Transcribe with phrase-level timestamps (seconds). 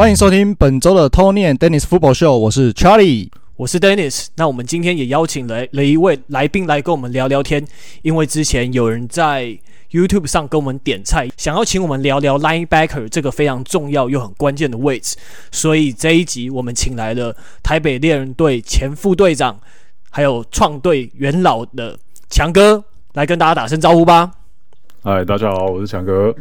[0.00, 4.28] 欢迎收听本周的 Tony and Dennis Football Show，我是 Charlie，我是 Dennis。
[4.36, 7.62] 那我们今天也邀请了了一位来宾来跟我们聊聊天，
[8.00, 9.58] 因为之前有人在
[9.90, 15.18] YouTube 上跟我们点菜，想要请我们聊聊 Linebacker 这个非常重要又很关键的位置，
[15.52, 19.60] 所以这一集我们请来了台北猎人队前副队长，
[20.08, 21.98] 还有创队元老的
[22.30, 22.82] 强哥
[23.12, 24.30] 来跟大家打声招呼吧。
[25.02, 26.34] 嗨，大家好，我是强哥。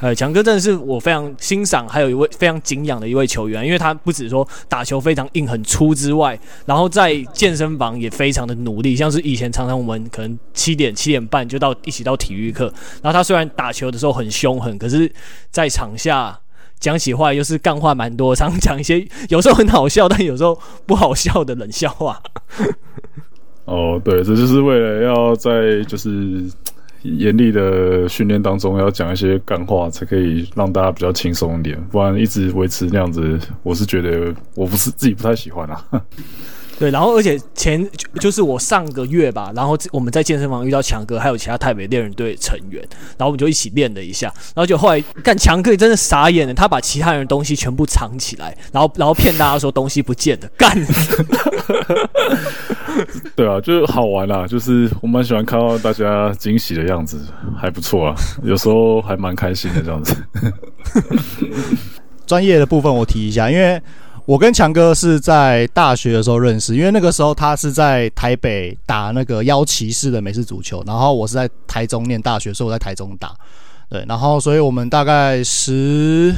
[0.00, 15.12] 呃，强哥真的是我非常欣赏，还有一位非常敬仰的一位球员，因为他不止说打球非常硬很粗之外，然后在健身房也非常的努力，像是以前常常我们可能七点七点半就到一起到体育课，然后他虽然打球的时候很凶狠，可是
[15.50, 16.38] 在场下
[16.78, 22.22] 讲起话又是干话蛮多，常讲一些有时候很好笑，但有时候不好笑的冷笑话。
[23.66, 26.48] 哦，对，这就是为了要在就是。
[27.02, 31.78] 严厉的训练当中，要讲一些干话，才可以让大家比较轻松一点。
[31.90, 35.84] 不然一直维持那样子，我是觉得我不是自己不太喜欢啊。
[36.78, 37.84] 对，然后而且前
[38.20, 42.80] 就是我上个月吧，然后我们在健身房遇到强哥，还有其他台北猎人队成员，
[43.16, 50.72] 然后我们就一起练了一下，然后就后来干强哥真的傻眼了，他把其他人的东西全部藏起来，然后然后骗大家说东西不见了，干。
[53.34, 57.18] 对啊，就是好玩啦，就是我蛮喜欢看到大家惊喜的样子，
[57.60, 60.14] 还不错啊，有时候还蛮开心的这样子。
[62.24, 63.82] 专业的部分我提一下，因为。
[64.28, 73.34] 我跟强哥是在大学的时候认识，因为那个时候他是在台北打那个邀骑士的美式足球，然后我是在台中念大学，所以我在台中打，
[73.88, 76.34] 对，然后所以我们大概十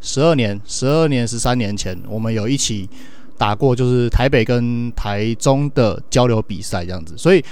[0.00, 2.90] 十二年、十二年、十三年前，我们有一起
[3.38, 7.44] 打过，就是台北跟台中的交流比赛这样子，所以。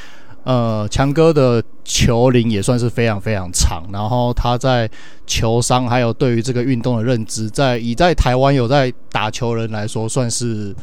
[0.45, 4.89] 呃，强哥的球龄也算是非常非常长，然后他在
[5.27, 10.75] 球商还有对于这个运动的认知，在以在台湾有在打球人来说，算是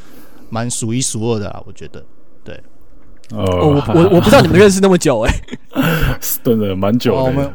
[0.49, 2.03] 蛮数一数二的啦，我觉得。
[2.43, 2.59] 对，
[3.29, 5.31] 呃，我 我我不知道你们认识那么久哎、
[5.75, 7.53] 欸，真的蛮久的，我们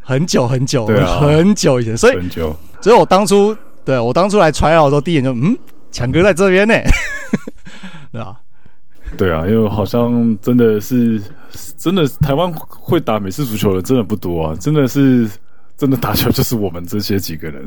[0.00, 5.54] 很久很久，对啊，很久以前，所以很久，所以我当初对我当初来 try out 的时候，第一眼就嗯，
[5.92, 6.74] 强哥在这边呢，
[8.12, 8.40] 对吧？
[9.16, 11.20] 对啊，因为好像真的是，
[11.76, 15.28] 真的台湾会打美式足球的真的不多啊，真的是
[15.76, 17.64] 真的打球就是我们这些几个人。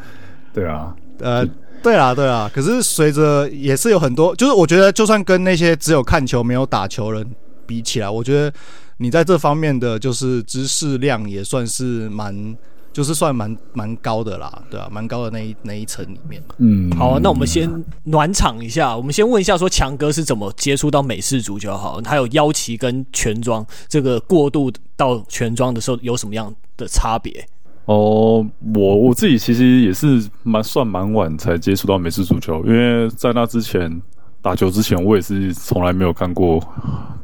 [0.54, 1.44] 对啊，呃，
[1.82, 2.50] 对啊，对啊。
[2.54, 7.28] 可是随着也是有很多，就是我觉得就算跟那些只有看球没有打球人
[7.66, 8.52] 比起来，我觉得
[8.96, 12.56] 你在这方面的就是知识量也算是蛮。
[12.94, 16.40] 就是算蛮蛮高的啦，对啊，蛮高的那一那一层里面。
[16.58, 17.68] 嗯，好啊，那我们先
[18.04, 18.96] 暖场一下。
[18.96, 21.76] 我们先问一下，说强哥是怎么接触到美式足球？
[21.76, 27.44] 好，还有腰旗跟全装这个过渡到全装的时候有什么样的差别？
[27.86, 28.46] 哦，
[28.76, 34.00] 我我自己其实也是蛮算蛮晚才接触到美式足球，因为在那之前。
[34.44, 36.62] 打球之前，我也是从来没有看过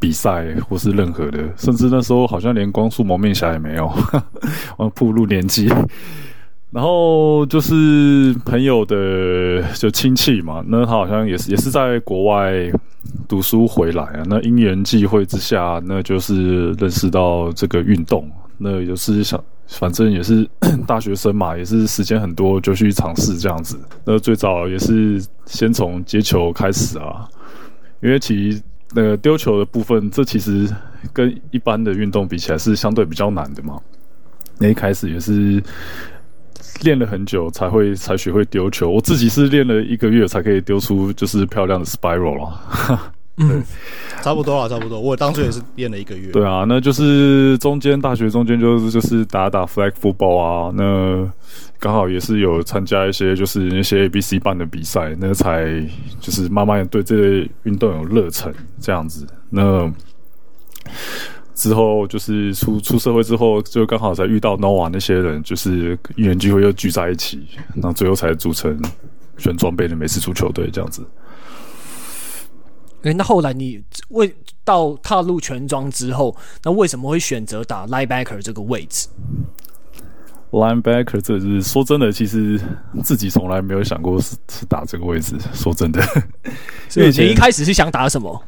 [0.01, 4.25] 比赛或是任何的，甚至那时候好像连光速蒙面侠也没有，哈哈
[4.79, 5.69] 我步入年纪。
[6.71, 12.73] 然后就是朋友的就亲戚嘛，那他好像也是也是在国外
[13.29, 18.27] 读书回来啊，那因缘际会之下，那就是认识到这个运动，
[18.57, 19.39] 那也是想。
[19.79, 20.49] 反正也是
[20.87, 23.79] 大学生嘛，也是时间很多，就去尝试这样子。
[24.05, 27.29] 那最早也是先从接球开始啊，
[28.03, 28.61] 因为其实
[28.93, 30.69] 那个丢球的部分，这其实
[31.13, 33.81] 跟一般的运动比起来是相对比较难的嘛。
[34.59, 35.63] 那一开始也是
[36.83, 43.13] 练了很久才会才学会丢球，我自己是练了一个月才可以丢出就是漂亮的 spiral 啊。
[43.41, 43.65] 嗯，
[44.23, 45.01] 差不多啊，差不多。
[45.01, 46.31] 我当初也是练了一个月。
[46.31, 51.27] 对啊，那就是中间大学中间就是就是打打 flag football 啊，那
[51.79, 55.65] 刚好也是有参加一些就是那些 ABC 班的比赛，那才
[56.21, 59.27] 就是慢慢对这类运动有热忱这样子。
[59.49, 59.91] 那
[61.55, 68.79] 之后就是出出社会之后，就刚好才遇到 Noah 那些人，就是因缘机会又聚在一起，那最后才组成
[69.39, 71.03] 选装备的美式足球队这样子。
[73.03, 79.09] 诶，那后来你为到踏入全装之后，那为什么会选择打 linebacker 这个位置
[80.51, 82.61] ？linebacker 这是说真的，其实
[83.03, 85.35] 自己从来没有想过是是打这个位置。
[85.55, 86.03] 说真的，
[86.89, 88.43] 所以你一开始是想打什么？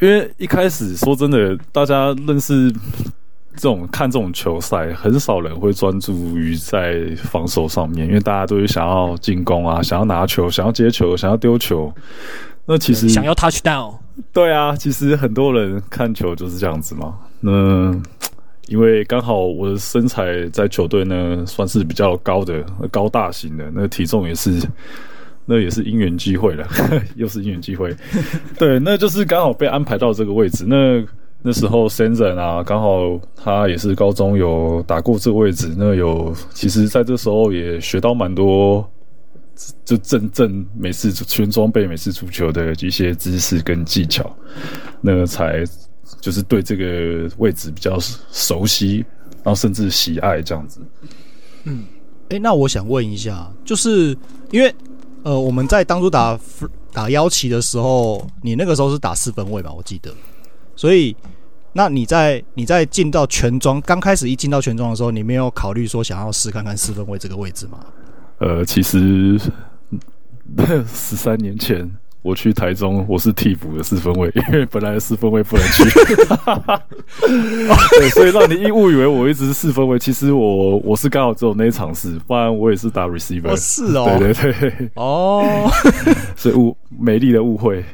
[0.00, 2.70] 因为一开始说真的，大家认识
[3.56, 11.90] 这种看这种球赛，很少人会专注于在防守上面，因为大家都是想要进攻啊，想要拿球，想要接球，想要丢球。
[12.66, 13.94] 那其实想要 touchdown，
[14.32, 17.14] 对啊，其实很多人看球就是这样子嘛。
[17.40, 17.92] 那
[18.68, 24.66] 因为刚好我的身材在球队呢算是比较高的、高大型的，那体重也是，
[25.44, 26.66] 那也是因缘际会了，
[27.16, 27.94] 又是因缘际会。
[28.58, 30.64] 对，那就是刚好被安排到这个位置。
[30.66, 31.04] 那
[31.42, 38.90] 那时候 Senzen 啊，刚好他也是高中有打过这个位置，那有其实在这时候也学到蛮多，
[39.84, 44.34] 就真正美式全装备美式足球的一些知识跟技巧，
[45.00, 45.64] 那才。
[46.20, 47.98] 就是对这个位置比较
[48.30, 49.04] 熟悉，
[49.42, 50.80] 然后甚至喜爱这样子。
[51.64, 51.84] 嗯，
[52.30, 54.16] 哎，那我想问一下，就是
[54.50, 54.74] 因为
[55.22, 56.38] 呃，我们在当初打
[56.92, 59.70] 打腰旗的时候，你那个时候是打四分位吧？
[59.70, 60.14] 我记得。
[60.76, 61.14] 所以，
[61.72, 67.84] 那你在你在进到全装刚开始一进到全装的时候，你没有考虑说想要试看看四分位这个位置吗？
[68.38, 69.38] 呃，其实
[70.86, 71.90] 十三年前。
[72.24, 75.84] 我去台中，我是替补的四分卫，因为本来四分卫不能去，
[78.00, 79.98] 对，所以让你一误以为我一直是四分卫。
[79.98, 83.50] 其实我我是刚好只有那一场是，不然我也是打 receiver。
[83.50, 85.70] 哦，是哦，对对对，哦，
[86.34, 87.84] 所以误美丽的误会，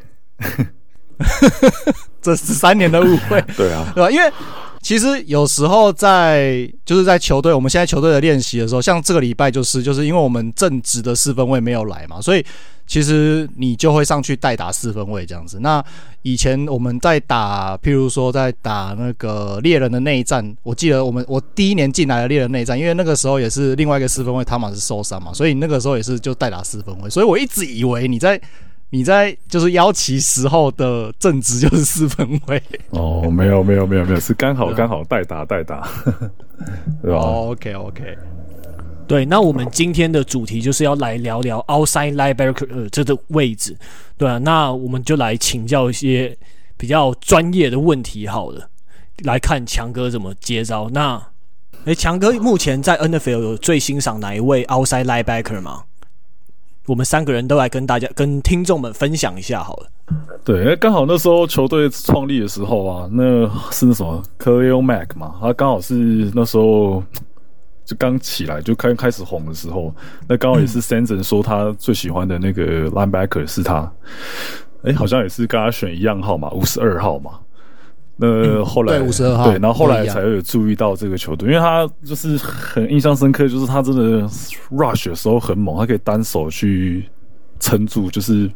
[2.23, 4.11] 这十三年的误会，对啊，对吧？
[4.13, 4.33] 因为
[4.81, 12.45] 其实有时候在就是在球队，我们现在球队的练习的时候，像这个礼拜就是就是因为我们正职的四分卫没有来嘛，所以。
[12.87, 15.61] 其实你就会上去代打四分卫这样子。
[15.61, 15.81] 那
[16.23, 27.09] 以前我们在打，譬如说在打那个猎人的内战，我记得我们我第一年进来的猎人内战，因为那个时候也是另外一个四分卫汤马斯受伤嘛，所以那个时候也是就代打四分卫。
[27.09, 28.41] 所以我一直以为你在
[28.91, 32.63] 你在就是邀请时候的正职就是四分位。
[32.91, 35.89] 哦，没有没有没有没有，是刚好刚好代打代打，
[37.03, 37.19] 对吧？
[37.19, 38.19] 哦，OK OK。
[39.07, 43.77] 对，那我们今天的主题就是要来聊聊 outside linebacker 这个位置，
[44.17, 46.37] 对啊，那我们就来请教一些
[46.77, 48.69] 比较专业的问题好了，
[49.25, 50.89] 来看强哥怎么接招。
[50.91, 51.21] 那，
[51.87, 55.83] 诶，强哥目前在 NFL 有最欣赏哪一位 outside linebacker 吗？
[56.91, 59.87] 我们三个人都来跟大家、跟听众们分享一下好了。
[60.45, 65.95] 对，刚好那时候球队创立的时候啊，那是那什么 Khalil Mack 嘛，他刚好是
[66.35, 67.03] 那时候。
[67.87, 69.93] 就刚起来就开开始红的时候，
[70.29, 73.81] 那刚好也是 Senzen 说他最喜欢的那个 linebacker 是他，
[74.85, 77.33] 哎、欸，好像也是跟他选一样号码，五十二号嘛。
[78.21, 84.29] 那后来对五十二号，对，然后后来才有注意到这个球队，因为他就是很印象深刻，就是他真的
[84.71, 87.09] rush 的时候很猛，他可以单手去
[87.59, 88.51] 撑住，就是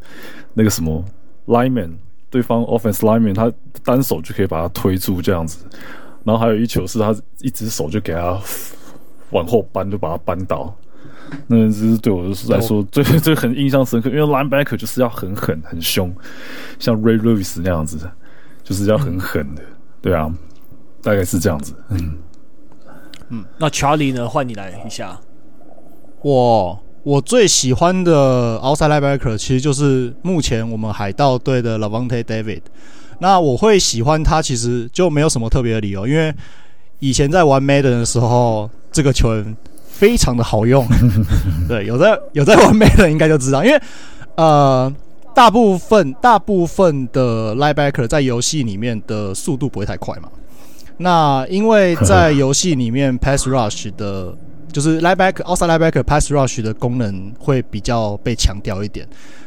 [0.52, 1.02] 那个什么
[1.46, 1.90] lineman，
[2.28, 3.50] 对方 offense lineman，他
[3.82, 5.64] 单手就可以把他推住这样子。
[6.22, 8.38] 然后还有一球是他一只手就给他。
[9.30, 10.72] 往后扳就把他扳倒，
[11.48, 16.14] 那这是对我来说最最很印象深刻，因为 linebacker 就是要很狠很凶，
[16.78, 17.98] 像 Ray Lewis 那样子，
[18.64, 19.62] 就是要很狠的，
[20.02, 20.28] 对啊，
[21.02, 21.72] 大概是这样子。
[21.90, 22.16] 嗯
[23.28, 24.28] 嗯，那 Charlie 呢？
[24.28, 25.20] 换你来一下。
[26.22, 32.62] 我我最喜欢的 outside linebacker 其实就是目前我们海盗队的 Lavonte David。
[33.20, 36.34] 那我会喜欢他，其实就没有什么特别的理由，因为
[36.98, 38.68] 以前在玩 Madden 的时候。
[38.94, 39.56] 这个球员
[39.88, 40.86] 非常的好用，
[41.66, 43.82] 对，有在有在玩 Madden 应该就知道，因为
[44.36, 44.94] 呃，
[45.34, 50.28] 大部分大部分的 linebacker 在游戏里面的速度不会太快嘛。
[50.98, 54.32] 那因为在游戏里面 pass rush 的，
[54.72, 59.06] 就是 linebacker outside linebacker pass rush 的功能会比较被强调一点。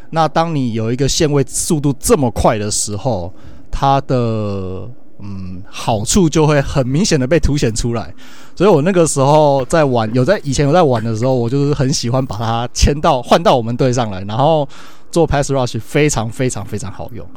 [0.09, 3.33] 那当你有一个线位速度这么快的时候，
[3.71, 4.89] 它的
[5.19, 8.13] 嗯，好处就会很明显的被凸显出来，
[8.55, 14.67] 所以我那个时候在玩，有在以前有在玩的时候，我就是很喜欢把它签到换到我们队上来，然后
[15.11, 17.27] 做 pass rush 非常非常非常好用。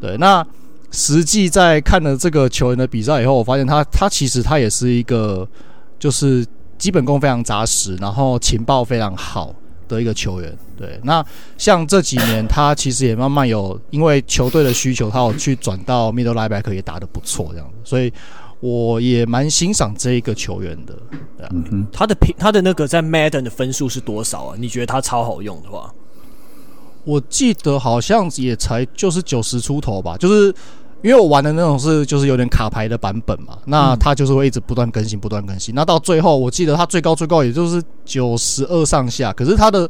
[0.00, 0.46] 对，那
[0.90, 5.46] 实际在看了这个球员的比赛以后，我发现他他其实他也是一个
[5.98, 6.46] 就是
[6.78, 9.54] 基本功非常扎实，然后情报非常好
[9.88, 11.24] 的一个球员，对，那
[11.56, 18.12] 像这几年他其实也慢慢有因为球队的需求，他有去转到 middle linebacker 也打得不错，这样子，所以
[18.60, 20.94] 我也蛮欣赏这一个球员的。
[21.36, 24.56] 对，嗯，他的评他的那个在 Madden 的分数是多少啊？
[24.58, 25.92] 你觉得他超好用的话，
[27.08, 30.54] 我记得好像也才就是九十出头吧，就是。
[31.00, 35.72] 因为我玩的那种是就是有点卡牌的版本嘛，那它就是会一直不断更新，不断更新。
[35.72, 39.88] 那到最后，我记得它最高最高也就是九十二上下，可是它的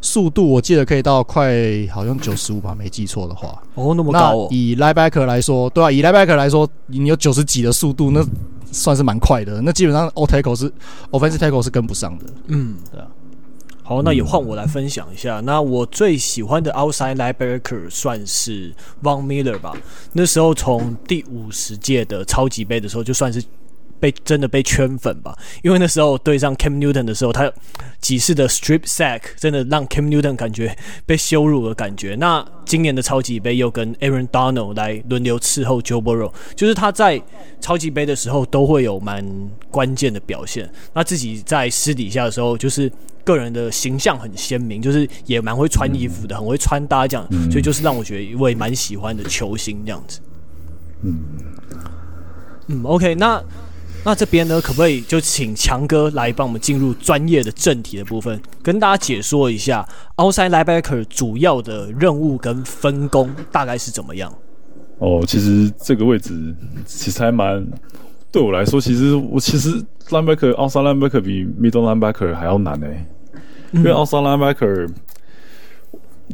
[0.00, 1.54] 速度我记得可以到快
[1.94, 3.56] 好像九十五吧，没记错的话。
[3.76, 4.48] 哦，那么高哦。
[4.50, 8.20] 以 linebacker 来说，对啊，以 linebacker 来说，你有九十几的速度，那
[8.72, 9.60] 算是蛮快的。
[9.62, 10.68] 那基本上 old tackle 是
[11.12, 12.24] offensive tackle 是跟不上的。
[12.48, 13.06] 嗯，对啊。
[13.88, 15.40] 好，那也换我来分享一下。
[15.40, 18.70] 那我最喜欢的 outside linebacker 算是
[19.02, 19.74] Von Miller 吧。
[20.12, 23.42] 那时候从第五十届的超级杯的时候，就算是
[23.98, 27.50] 被真的被圈粉吧，因为那时候对上 Cam Newton 的时候，他
[27.98, 30.76] 几次的 strip sack 真的让 Cam Newton 感觉
[31.06, 32.14] 被羞辱的感觉。
[32.16, 37.22] 那今年的超级杯又跟 Aaron Donald 来轮流伺候 Joe Burrow，就是他在
[37.58, 39.24] 超级杯的时候都会有蛮
[39.70, 40.70] 关键的表现。
[40.92, 42.92] 那自己在私底下的时候，就是
[43.28, 50.20] 个人的形象很鲜明，就是也蛮会穿衣服的，很会穿搭这样，所以就是让我觉得一位蛮喜欢的球星这样子。
[51.02, 51.20] 嗯
[52.68, 53.42] 嗯，OK，那。
[54.04, 64.32] 那这边呢，可不可以就请强哥来帮我们进入专业的正题的部分，跟大家解说一下 outside linebacker 主要的任务跟分工大概是怎么样？
[64.98, 66.54] 哦，其实这个位置
[66.86, 67.66] 其实还蛮
[68.30, 73.04] 对我来说，其实我其实 linebacker outside linebacker 比 middle linebacker 还要难诶，
[73.72, 74.88] 因为 outside linebacker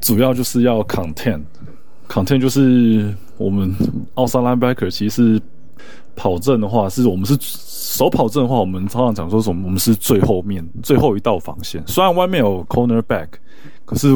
[0.00, 3.74] 主要就是要 content，content 就是我们
[4.14, 5.40] outside linebacker 其实。
[6.16, 9.64] 跑阵的话，是我们是守跑阵的话，我们常常讲说什么？
[9.64, 11.82] 我们是最后面最后一道防线。
[11.88, 13.26] 虽然外面有 cornerback，
[13.84, 14.06] 可是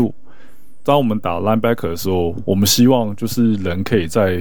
[0.85, 4.41] 当我们打 linebacker 的时候，我们希望就是人可以在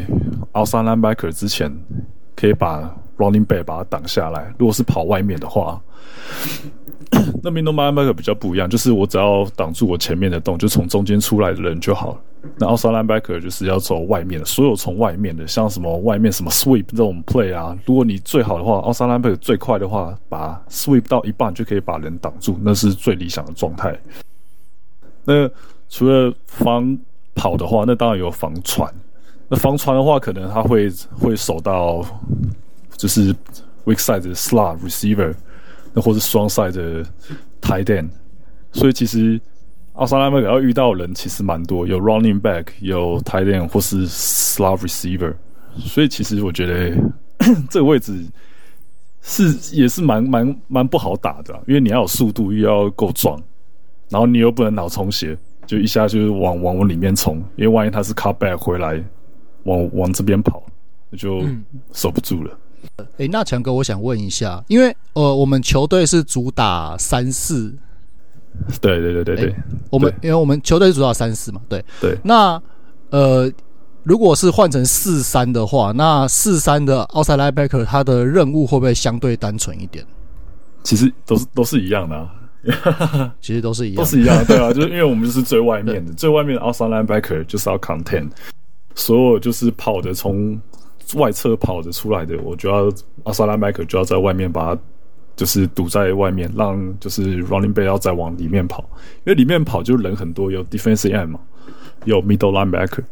[0.54, 1.76] outside linebacker 之前，
[2.36, 4.54] 可以把 running back 把它挡下来。
[4.60, 5.82] 如果是跑外面的话。
[7.44, 12.20] 那 middle linebacker 比较不一样，就是我只要挡住我前面的洞，就从中间出来的人就好了。
[12.58, 23.98] 那 outside linebacker 就是要走外面的，所有从外面的，像什么外面什么 sweep 这种 play 啊，如果你最好的话，outside linebacker 最快的话，把 sweep 到一半就可以把人挡住，那是最理想的状态。
[25.26, 25.50] 那
[25.90, 26.98] 除了防
[27.36, 28.92] 跑的话，那当然有防传。
[29.50, 30.90] 那防传的话，可能他会
[31.20, 32.04] 会守到
[32.96, 33.34] 就是
[33.86, 35.34] weak side 的 slot receiver。
[36.02, 37.04] 或是双赛的
[37.62, 38.10] tight end，
[38.72, 39.40] 所以其实
[39.96, 45.34] outside linebacker 要遇到的人其实蛮多，有 running back，有 tight end 或是 slot receiver，
[45.78, 46.96] 所以其实我觉得
[47.70, 48.26] 这个位置
[49.22, 53.42] 是也是蛮蛮蛮不好打的，因为你要有速度，又要够壮，
[54.10, 59.04] 然后你又不能脑充血，就一下就是往往往里面冲，因为万一他是 cut back 回来，
[59.64, 60.64] 往往这边跑，
[61.10, 61.44] 那就
[61.92, 62.52] 守不住了。
[62.54, 62.58] 哎、
[63.18, 67.74] 欸，那强哥，我想问一下，因为呃，我们球队是主打三四，
[68.80, 69.56] 对对对对对，欸、
[69.90, 72.18] 我们因为我们球队是主打三四嘛，对对。
[72.24, 72.62] 那
[73.10, 73.52] 呃，
[74.04, 80.06] 如果是换成四三的话，那四三的 outside linebacker 他的任务会不会相对单纯一点？
[80.84, 88.30] 其实都是 都是一样的，啊，其实都是一样，都是一样，对啊， 就是因为我们就是最外面的，最外面的 outside linebacker 就是要 contain，
[88.96, 90.60] 所有就是跑的从。
[91.16, 92.90] 外侧跑着出来的，我就要
[93.24, 94.82] outside linebacker 就要在外面把他
[95.36, 98.84] 就是堵在外面，让就是 running back 要再往里面跑，
[99.24, 101.40] 因为里面跑就人很多，有 defensive end 嘛，
[102.06, 103.04] 有 middle linebacker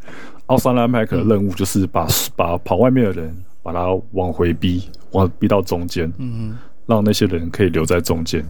[1.18, 8.46] 的任务就是把把跑外面的人把他往回逼，往逼到中间，嗯，让那些人可以留在中间。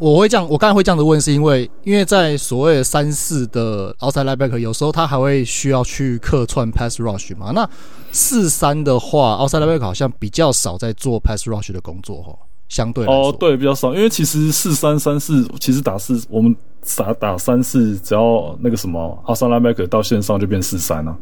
[0.00, 7.52] 我会这样，我刚才会这样子问，是因为因为在所谓的三四的 outside linebacker，有时候他还会需要去客串 pass rush 嘛。
[7.54, 7.68] 那
[8.10, 12.34] 四三的话，outside linebacker 好像比较少在做 pass rush 的工作哈，
[12.70, 13.04] 相对。
[13.04, 16.56] 哦，对，比较少，因为其实四三三四其实打四，我们
[16.96, 21.14] 打打三四，只要那个什么 outside linebacker 到线上就变四三了。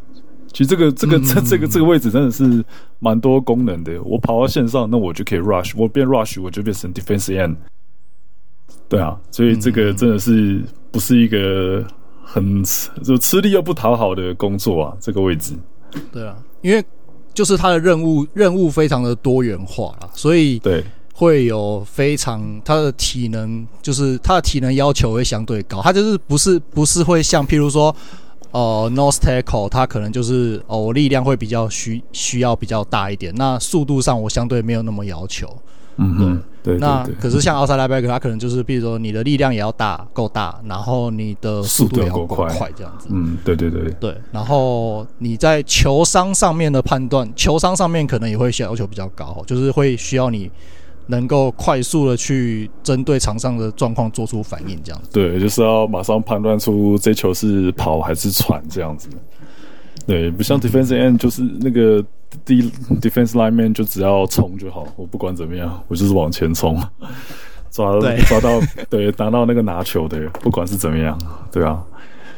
[0.52, 2.64] 其实这个这个这这个这个位置真的是
[3.00, 4.00] 蛮多功能的。
[4.04, 7.56] 我跑到线上，那我就可以 rush，我变 rush，我就变成 defensive end。
[8.88, 11.85] 对啊，所以这个真的是不是一个
[12.25, 12.64] 很
[13.04, 15.54] 就吃力又不讨好的工作啊，这个位置。
[16.11, 16.83] 对啊，因为
[17.35, 27.95] 就是他的任务任务非常的多元化啦，所以对会有非常他的体能，就是他的体能要求会相对高，他就是不是不是会像譬如说
[28.52, 35.47] 呃 nose tackle，他可能就是哦我力量会比较需需要比较大一点，那速度上我相对没有那么要求。
[36.00, 43.09] 嗯哼，对，对，对，那可是像 outside linebacker，他可能就是，比如说你的力量也要大，够大，然后你的速度也要够快，快，这样子。
[43.11, 44.17] 嗯，对对对对。
[44.31, 50.50] 然后你在球商上面的判断，球商上面可能也会要求比较高，就是会需要你
[51.09, 55.09] 能够快速的去针对场上的状况做出反应，这样子。
[55.12, 59.09] 对，就是要马上判断出这球是跑还是传这样子。
[60.09, 62.05] 对，不像 defensive end，就是那个。
[62.45, 66.79] 第一 defense lineman 就只要冲就好，我不管怎么样，我就是往前冲，
[67.73, 68.61] 抓抓到
[68.91, 71.19] 对，拿到那个拿球的，不管是怎么样，
[71.50, 71.83] 对啊，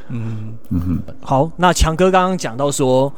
[0.08, 3.12] 嗯嗯哼，好，那强哥刚刚讲到说，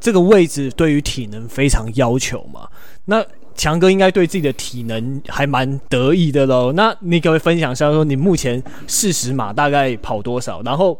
[0.00, 2.66] 这个位置对于体能非常要求嘛，
[3.04, 3.22] 那
[3.54, 10.62] 强哥应该对自己的体能还蛮得意的喽，那你可不可以分享一下说，你目前四十码大概跑多少？
[10.62, 10.98] 然后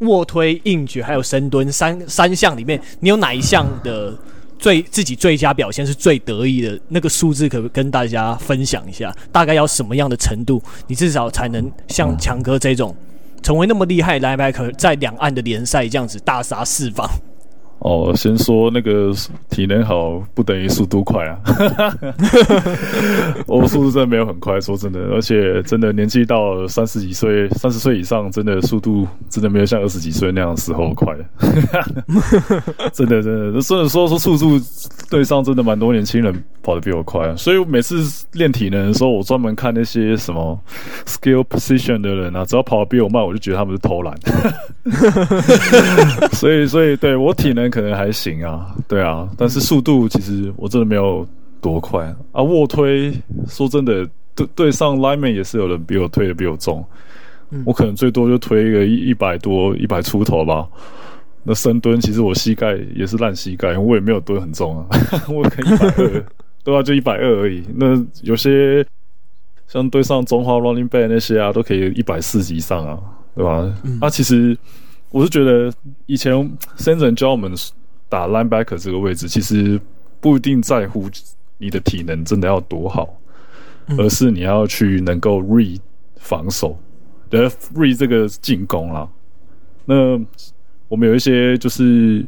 [0.00, 4.16] 卧推、硬举还有深蹲三三项里面，你有哪一项的？
[4.60, 9.16] 最自己最佳表现是最得意的那个数字，可不可以跟大家分享一下？
[9.30, 12.92] 大概要什么样的程度，你至少才能像强哥这种
[13.40, 17.08] 成为那么厉害的 linebacker，在两岸的联赛这样子大杀四方？
[17.80, 19.12] 哦，先说那个
[19.48, 21.38] 体能好不等于速度快啊！
[23.46, 31.14] 我速度真的没有很快，说真的，而且真的年纪到三十几岁、三十岁以上，真的速度真的没有像二十几岁那样时候快。
[32.92, 34.60] 真的，真的，所以说说速度
[35.08, 40.58] 对上真的蛮多年轻人跑得比我快，所以我每次练体能的时候，我专门看那些什么
[41.06, 44.12] skill position 的人啊，只要跑得比我慢，我就觉得他们是偷懒。
[46.34, 47.67] 所以，所以对我体能。
[47.70, 51.26] 可能还行啊，对啊，但是速度其实我真的没有
[51.60, 52.42] 多快啊。
[52.42, 53.12] 卧推
[53.48, 56.84] 说真的，对对上 lineman 也是有人比我推的比我重，
[57.50, 60.66] 嗯、我可能最多就推一个一一百多一百出头吧。
[61.44, 64.86] 那深蹲其实我膝盖也是烂膝盖，我也没有蹲很重啊，
[65.28, 66.24] 我可能一百二，
[66.64, 67.62] 对啊，就一百二而已。
[67.74, 67.86] 那
[68.22, 68.84] 有些
[69.66, 72.98] 像对上中华 running back 那些啊，都可以一百四以上啊，
[73.34, 73.72] 对吧？
[73.84, 74.56] 嗯、啊，其实。
[75.10, 75.72] 我是觉得
[76.04, 76.34] 以前
[76.76, 77.52] Sanson 教我们
[78.10, 79.80] 打 linebacker 这个位置，其实
[80.20, 81.08] 不一定在乎
[81.56, 83.08] 你的体能真的要多好，
[83.96, 85.78] 而是你要去能够 read
[86.16, 86.78] 防守，
[87.30, 89.08] 的 read 这个进攻啦。
[89.86, 90.20] 那
[90.88, 92.22] 我们有一些就是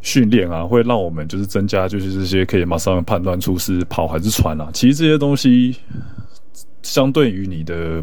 [0.00, 4.68] 训练啊，会让我们就是增加就是这些可以马上判断出是跑还是传啊。
[4.72, 5.76] 其实这些东西
[6.82, 8.02] 相对于你的。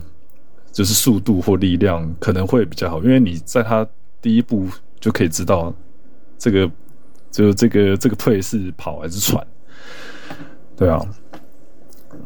[0.78, 3.84] 就是速度或力量可能会比较好，因为你在他
[4.22, 4.68] 第一步
[5.00, 5.74] 就可以知道
[6.38, 6.72] 这个，
[7.32, 9.44] 就这个这个 play 是跑还是喘，
[10.76, 11.02] 对啊，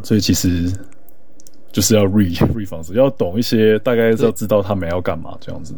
[0.03, 0.69] 所以其实
[1.71, 5.73] 就是要 read read 防守，要懂一些，大概是要知道他们要干嘛这样子。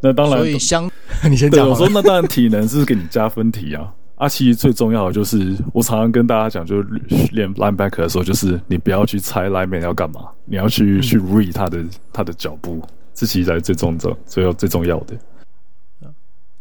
[0.00, 0.90] 那当然，所以相
[1.30, 3.94] 你先讲，我说那当然体能是给你加分题啊。
[4.18, 6.88] 啊，其实最重要的就是，我常常跟大家讲，就是
[7.30, 12.82] 练 linebacker 的时候，就是你不要去猜 lineman 要干嘛，你要去、嗯、去 read 他的他的脚步，
[13.14, 15.16] 这其实才是最重要、最要最重要的。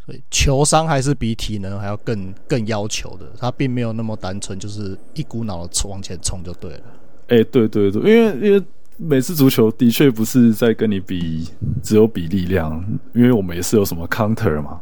[0.06, 6.82] 所以球商还是比体能还要更更要求的，他并没有那么单纯，就是一股脑的冲往前冲就对了。
[7.30, 8.64] 哎、欸，对对对，因为因为
[8.98, 11.50] 每次足球的确不是在跟你比，
[11.82, 12.82] 只有比力量，
[13.14, 14.80] 因为我们也是有什么 counter 嘛，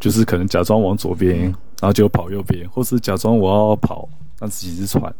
[0.00, 1.54] 就是可能假装往左边。
[1.80, 4.08] 然后就跑右边，或是假装我要跑，
[4.38, 5.14] 但自己是传，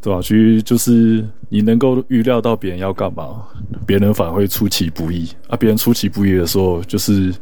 [0.00, 0.20] 对吧？
[0.22, 3.46] 其实就是你能够预料到别人要干嘛，
[3.86, 5.56] 别人反而会出其不意啊。
[5.56, 7.34] 别人出其不意的时候，就是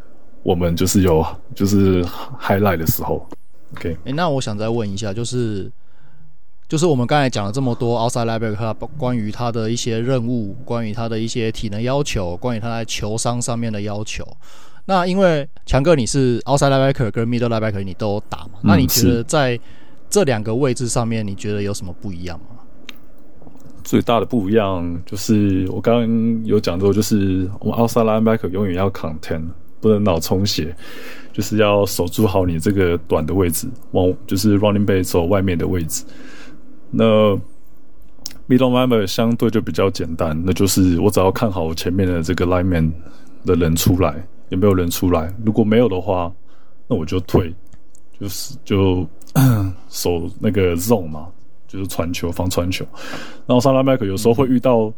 [0.43, 2.05] 我们就是有就是
[2.41, 3.25] highlight 的时候。
[3.73, 5.71] OK，哎、那我想再问一下，就是
[6.69, 14.27] 就是我们刚才讲了这么多 outside linebacker 关于他的一些任务，关于他的一些体能要求，关于他在球商上面的要求。
[14.87, 18.53] 那因为强哥你是 outside linebacker 跟 middle linebacker 你都打嘛？
[18.55, 19.59] 嗯、那你觉得在
[20.09, 22.46] 这两个位置上面，你觉得有什么不一样吗？
[23.83, 29.42] 最大的不一样就是我刚刚有讲过，就是我们 outside linebacker 永远要 contain，
[29.81, 30.75] 不能脑充血，
[31.33, 36.05] 就是要守住好你这个短的位置，往就是 running back 走外面的位置。
[36.92, 37.05] 那
[38.49, 42.92] middle linebacker 相对就比较简单，那就是我只要看好我前面的这个 lineman
[43.44, 44.25] 的人出来。
[44.49, 45.33] 有没有人出来？
[45.45, 46.33] 如果没有的话，
[46.87, 47.53] 那我就退，
[48.19, 49.07] 就是就
[49.89, 51.29] 守那个 zone 嘛，
[51.67, 52.85] 就是传球防传球。
[53.47, 54.93] 然后上 linebacker 有时候会遇到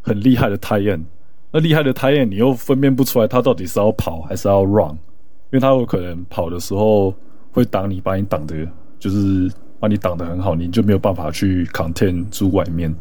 [0.00, 1.02] 很厉害的泰艳
[1.50, 7.14] 那厉害的泰艳你又分辨不出来他到底是要跑还是要 run，因为他有可能跑的时候
[7.52, 8.66] 会挡你，把你挡的，
[8.98, 12.94] 就是把你挡得很好，你就没有办法去 contain 住外面。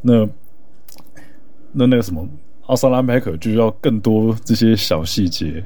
[0.00, 0.28] 那
[1.72, 2.28] 那那个什么
[2.66, 5.62] ？outside linebacker 就要更多这些小细节，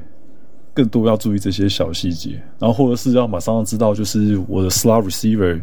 [0.73, 5.59] 更多要注意这些小细节，然后或者是要马上知道，就是我的 slot receiver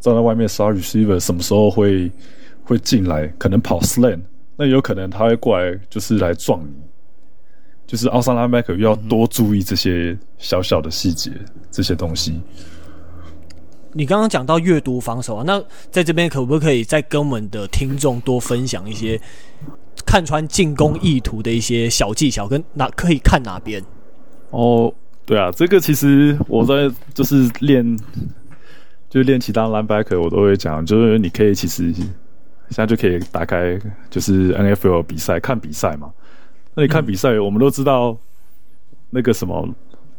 [0.00, 2.10] 站在外面，slot receiver 什么时候会
[2.64, 4.20] 会进来，可能跑 slant，
[4.56, 6.72] 那有可能他会过来，就是来撞你。
[7.86, 11.30] 就是 outside linebacker 要多注意这些小小的细节，
[11.70, 12.40] 这些东西。
[13.92, 19.20] 你刚刚讲到阅读防守啊，那在这边可不可以再跟我们的听众多分享一些？
[20.06, 23.82] 看穿进攻意图的一些小技巧，跟哪可以看哪边？
[24.50, 24.92] 哦，
[25.24, 27.98] 对啊，这个其实我在就是练，
[29.08, 32.06] 就练其他 linebacker，我都会讲，就是你可以其实现
[32.70, 33.78] 在就可以打开，
[34.10, 36.12] 就是 NFL 比赛看比赛嘛。
[36.74, 38.16] 那你看比赛，嗯、我们都知道
[39.10, 39.68] 那个什么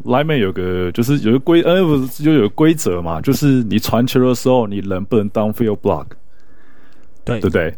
[0.03, 6.05] lineman 有个就是有个规，NFL 就有规则嘛，就是你传球的时候，你能不能 downfield block，
[7.23, 7.75] 对对不对？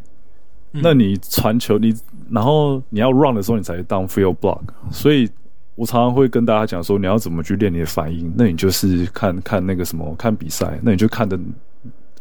[0.82, 1.94] 那你传球，你
[2.30, 4.62] 然后你要 run 的时候，你才 downfield block。
[4.92, 5.30] 所以
[5.76, 8.32] 我常常会跟大家讲说，你要怎么去练你的反应？
[8.36, 11.40] 那你就是看看那个什么，看比赛，那你就看的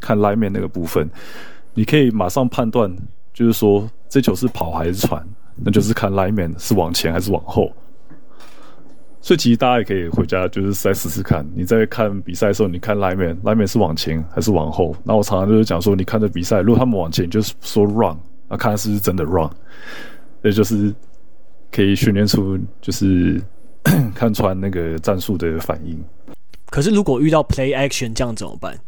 [0.01, 1.09] 看 lineman 那个部分，
[1.73, 2.95] 你可以马上判断，
[3.33, 5.25] 就是说这球是跑还是传，
[5.57, 7.73] 那就是看 lineman 是往前还是往后。
[9.21, 14.95] 所以其实大家也可以回家就是再试试看，你在看比赛的时候，你看 lineman，lineman 是往前还是往后？
[15.03, 18.14] 那我常常就是讲说，你看着比赛，如果他们往前，就是说 run，
[18.48, 19.50] 那看是不是真的 run，
[20.42, 20.94] 也就是。
[21.76, 23.42] 可以训练出就是
[24.14, 26.00] 看穿那个战术的反应。
[26.66, 28.78] 可是如果遇到 play action 这样怎么办？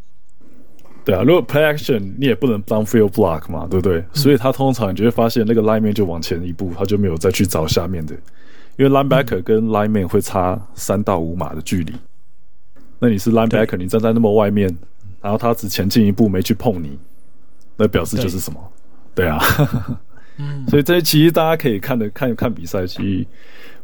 [1.04, 3.98] 对啊，如果 play action 你也不能当 field block 嘛，对不对？
[3.98, 8.14] 嗯、所以他通常你就会发现那个 lineman 就往前一步，他就没有再去找下面的，
[8.76, 11.92] 因为 linebacker 跟 lineman 会差三到五码的距离。
[13.00, 14.72] 那你是 linebacker，你站在那么外面，
[15.20, 16.96] 然后他只前进一步没去碰你，
[17.76, 18.60] 那表示就是什么？
[19.16, 19.40] 对，对啊。
[20.38, 23.26] 嗯，所以这其实大家可以看的看看比赛，其实因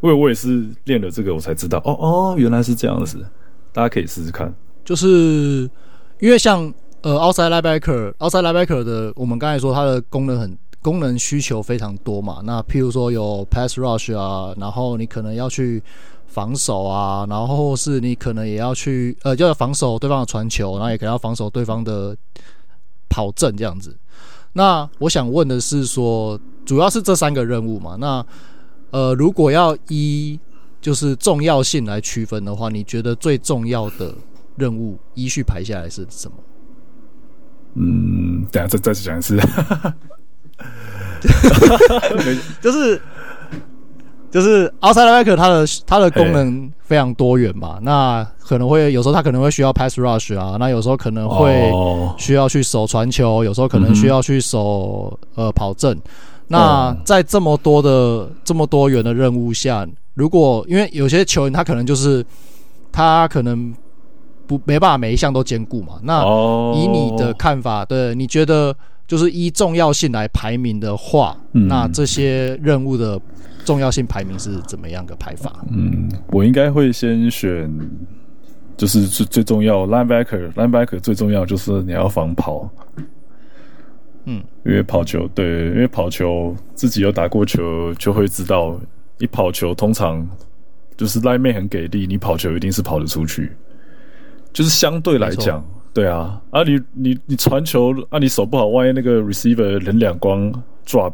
[0.03, 3.27] 为我也是练了这个，我才知道哦哦，原来是这样子。
[3.73, 4.53] 大家可以试试看，
[4.85, 5.71] 就是
[6.21, 12.43] 因为像呃，outside linebacker，outside linebacker 的，我们刚才说它的功能很功能需求非常多嘛。
[12.45, 15.83] 那譬如说有 pass rush 啊，然后你可能要去
[16.27, 22.15] 防守啊，然后是你可能也要去呃，就要防守对方的传球，然后也可能要防守对方的
[23.09, 23.97] 跑阵这样子。
[24.55, 27.97] 那我想问的是说，主要是这三个任务嘛？
[27.99, 28.25] 那
[28.91, 30.39] 呃，如果要依
[30.81, 34.15] 就是重要性来区分的话，你觉得最重要的
[34.57, 36.37] 任务依序排下来是什么？
[37.75, 39.39] 嗯，等下再再讲一次，
[42.61, 43.01] 就是。
[44.33, 51.71] 就是 outside linebacker 它的它的功能非常多元嘛，那可能会有时候它可能会需要 pass rush 啊，那有时候可能会
[52.17, 56.01] 需要去守传球，有时候可能需要去守呃跑阵。
[56.49, 62.25] 那在这么多的这么多元的任务下，如果因为有些球员他可能就是
[62.91, 63.75] 他可能
[64.47, 66.25] 不没办法每一项都兼顾嘛，那
[66.75, 68.75] 以你的看法，对，你觉得
[69.07, 71.37] 就是依重要性来排名的话，
[71.69, 73.21] 那这些任务的。
[73.65, 75.65] 重要性排名是怎么样个排法？
[75.71, 77.71] 嗯，我应该会先选，
[78.77, 82.69] 就是最最重要 linebacker，linebacker 最重要就是你要防跑，
[84.25, 88.79] 嗯，因为跑球对，因为跑球自己有打过球就会知道，
[89.19, 90.29] 一跑球通常
[90.97, 93.53] 就是 lineman 很给力，你跑球一定是跑得出去，
[94.53, 100.53] 就是相对来讲，对啊，啊你你你传球啊你手不好，万一那个 receiver 人两光
[100.85, 101.13] drop。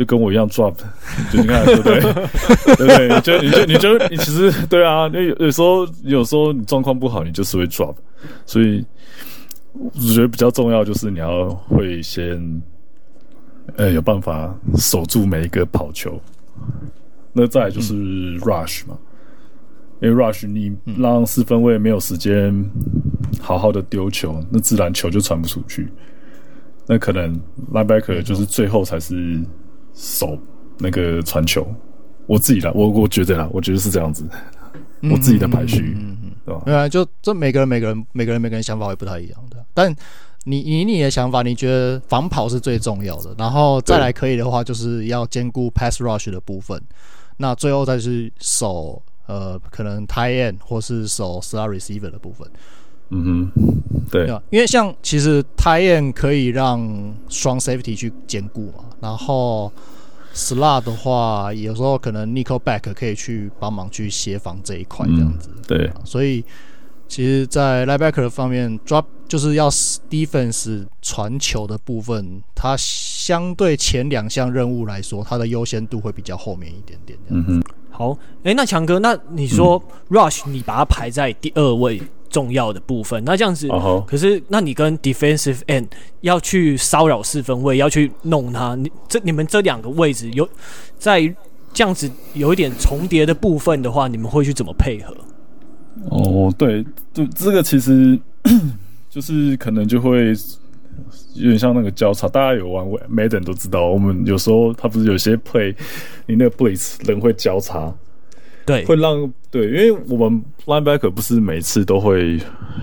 [0.00, 0.74] 就跟我一样 drop，
[1.30, 2.00] 就你看对不 对？
[2.00, 3.20] 对不对？
[3.20, 7.94] 就你就你就你其实对啊，那有有时候有时候你状况不好，你就是会 drop，
[8.46, 8.82] 所以
[9.74, 12.62] 我觉得比较重要就是你要会先
[13.76, 16.18] 呃有办法守住每一个跑球，
[17.34, 17.92] 那再来就是
[18.38, 18.96] rush 嘛，
[20.00, 22.64] 因为 rush 你让四分卫没有时间
[23.38, 25.92] 好好的丢球，那自然球就传不出去，
[26.86, 27.38] 那可能
[27.70, 29.38] linebacker 就是最后才是。
[29.94, 30.38] 守
[30.78, 31.66] 那个传球，
[32.26, 34.24] 我自己的，我我觉得啦，我觉得是这样子，
[35.10, 36.62] 我自己的排序，嗯嗯，对吧？
[36.64, 39.94] 对啊，就这每个人每个人每个人每个人想法会不太一样的，但
[40.44, 46.80] 你以你的想法，你觉得防跑是最重要的，然后再来可以的话，就是要兼顾 pass rush 的部分，
[47.36, 52.48] 那最后再是守呃可能 tight end 或是守 star receiver 的部分。
[53.10, 53.52] 嗯哼，
[54.10, 56.80] 对，因为像其实 tight end 可以让
[57.28, 59.72] 双 safety 去兼顾嘛，然后
[60.32, 65.50] slot 的话，有时候可能 nickel back 可以去帮忙去协防这一块这样子。
[65.52, 66.44] 嗯、对，所以
[67.08, 69.68] 其实，在 linebacker 方面，drop 就是要
[70.08, 77.18] defense 传球的部分，它相对前两项任务来说，它的优先度会比较后面一点点。
[77.26, 78.12] 嗯哼，好，
[78.44, 82.00] 哎、欸，那强哥，那你说 rush 你把它排在第二位。
[82.30, 84.04] 重要的部分，那这样子，uh huh.
[84.06, 85.86] 可是那你跟 defensive end
[86.20, 90.48] 要去骚扰四分位，要去弄他，你这你们这两个位置有
[90.96, 91.20] 在
[91.74, 95.14] 这样子有一点重叠的部分的话，你们会去怎么配合？
[96.08, 98.18] 哦，对，就这个其实
[99.10, 100.32] 就是可能就会
[101.34, 105.74] 有点像那个交叉，大家有玩 Madden 都知道，我们有时候他不是有些 play，
[106.26, 107.92] 你那个 blitz 人会交叉。
[108.70, 112.38] 对，会让对，因为我们 linebacker 不是每次都会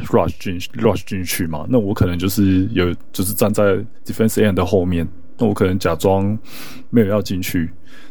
[0.08, 6.38] rush 进 rush 进去嘛，那我可能就是有就是站在 defense end 的后面，那我可能假装
[6.90, 7.70] 没有要进去，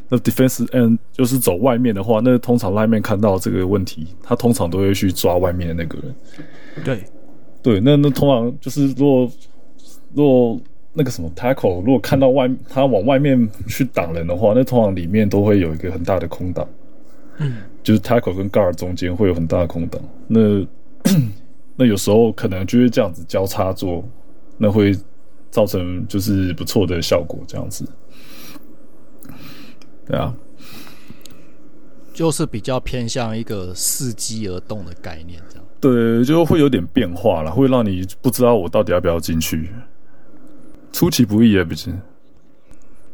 [0.09, 6.15] 那 defense end 就是走外面的话，那通常 lineman 看到这个问题，他通常都会去抓外面的那个人。
[6.83, 7.05] 对，
[7.63, 9.31] 对，那那通常就是如果
[10.15, 10.61] 如果
[10.95, 16.67] 那个什么 tackle 如果看到外他往外面去挡人的话，那通常里面都会有一个很大的空档。
[17.39, 20.67] 嗯，就是 tackle 跟 guard 中间会有很大的空档，那
[21.77, 24.03] 那有时候可能就是这样子交叉做，
[24.57, 24.97] 那会
[25.51, 27.85] 造成就是不错的效果，这样子，
[30.07, 30.35] 对啊，
[32.15, 39.69] 就是比较偏向一个伺机而动的概念，这样，对，就会有点变化了，会让你不知道我到底要不要进去，
[40.93, 41.99] 出其不意也不行。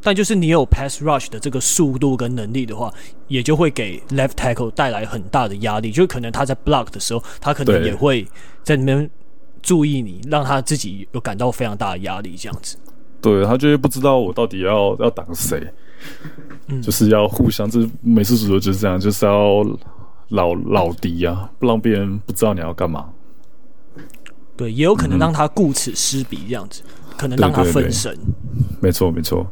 [0.02, 2.92] 但就是你有 pass rush 的这个速度跟能力的话，
[3.28, 5.92] 也就会给 left tackle 带来很大的压力。
[5.92, 8.26] 就可能他在 block 的时候，他可能也会
[8.64, 9.08] 在里面
[9.62, 12.76] 注意你，让他自己有感到非常大的压力，这样子。
[13.20, 15.64] 对，他就会不知道我到底要要挡谁，
[16.66, 19.62] 嗯，就是要互相，这美式足球就是这样，就是要
[20.30, 23.08] 老老敌啊，不让别人不知道你要干嘛。
[24.56, 28.18] 对，也有可能让他顾此失彼，这样子，嗯，可能让他分神。
[28.80, 29.46] 没错，没错。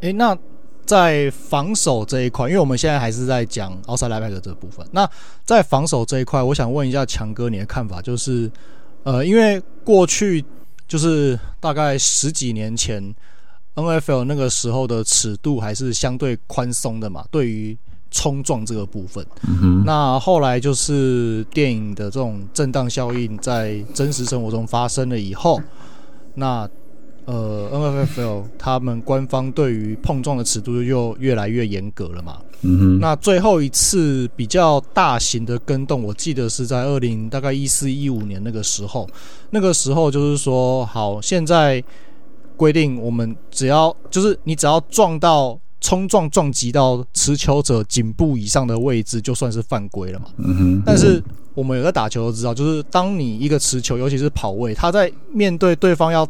[0.00, 0.36] 诶，那
[0.86, 4.86] 在防守这一块，因为我们现在还是在讲 outside linebacker 这部分。
[4.92, 5.06] 那
[5.44, 8.50] 在防守这一块，我想问一下强哥你的看法，就是
[9.02, 10.42] 呃，因为过去
[10.86, 13.14] 就是大概十几年前
[13.74, 17.76] ，NFL 那个时候的尺度还是相对宽松的嘛，对于
[18.10, 19.26] 冲撞这个部分。
[19.46, 19.84] 嗯哼。
[19.84, 25.60] 那后来就是电影的这种震荡效应在真实生活中发生了以后，
[26.34, 26.66] 那。
[27.28, 32.38] 呃，NFL 他们官方对于碰撞的尺度又越来越严格了嘛。
[32.62, 33.00] 嗯哼。
[33.00, 39.06] 那最后一次比较大型的更动，我记得是在二零大概一四一五年那个时候。
[39.50, 41.84] 那个时候就是说，好，现在
[42.56, 50.28] 规定我们只要就是你只要撞到冲撞撞击到持球者颈部以上的位置，就算是犯规了嘛。
[50.38, 50.82] 嗯哼。
[50.86, 56.26] 但是我们有在打球都知道，就是当你一个持球，尤其是跑位，他在面对对方要。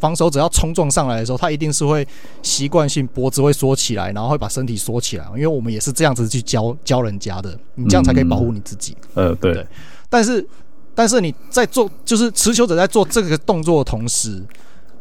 [0.00, 2.06] 防守者要冲撞上来的时候，他一定是会
[2.42, 8.96] 习惯性脖子会缩起来，然后会把身体缩起来，因为我们也是这样子去教教人家的，你这样才可以保护你自己。
[9.14, 9.52] 嗯、呃，对。
[9.54, 9.66] 对。
[10.08, 10.44] 但是，
[10.94, 14.42] 但是你在做，就是持球者在做这个动作的同时，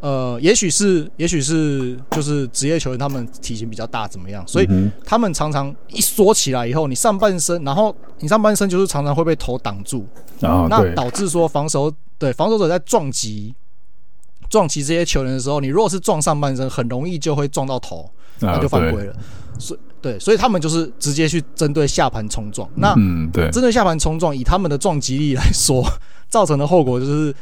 [0.01, 4.45] 呃，也许是，也许是，就是职业球员他们体型比较大，怎么样？
[4.47, 4.67] 所以
[5.05, 10.05] 他们常常一缩起来以后，你上半身，然后你上半身就是常常会被头挡住，
[10.41, 13.55] 啊，那导致说防守对防守者在撞击。
[14.49, 18.09] 撞击这些球员的时候，你如果是撞上半身，很容易就会撞到头，
[18.39, 19.13] 那就犯规了。
[19.57, 22.67] 所以对，所以他们就是直接去针对下盘冲撞。
[22.75, 25.85] 那嗯，对，针对下盘冲撞，以他们的撞击力来说，
[26.29, 27.33] 造成的后果就是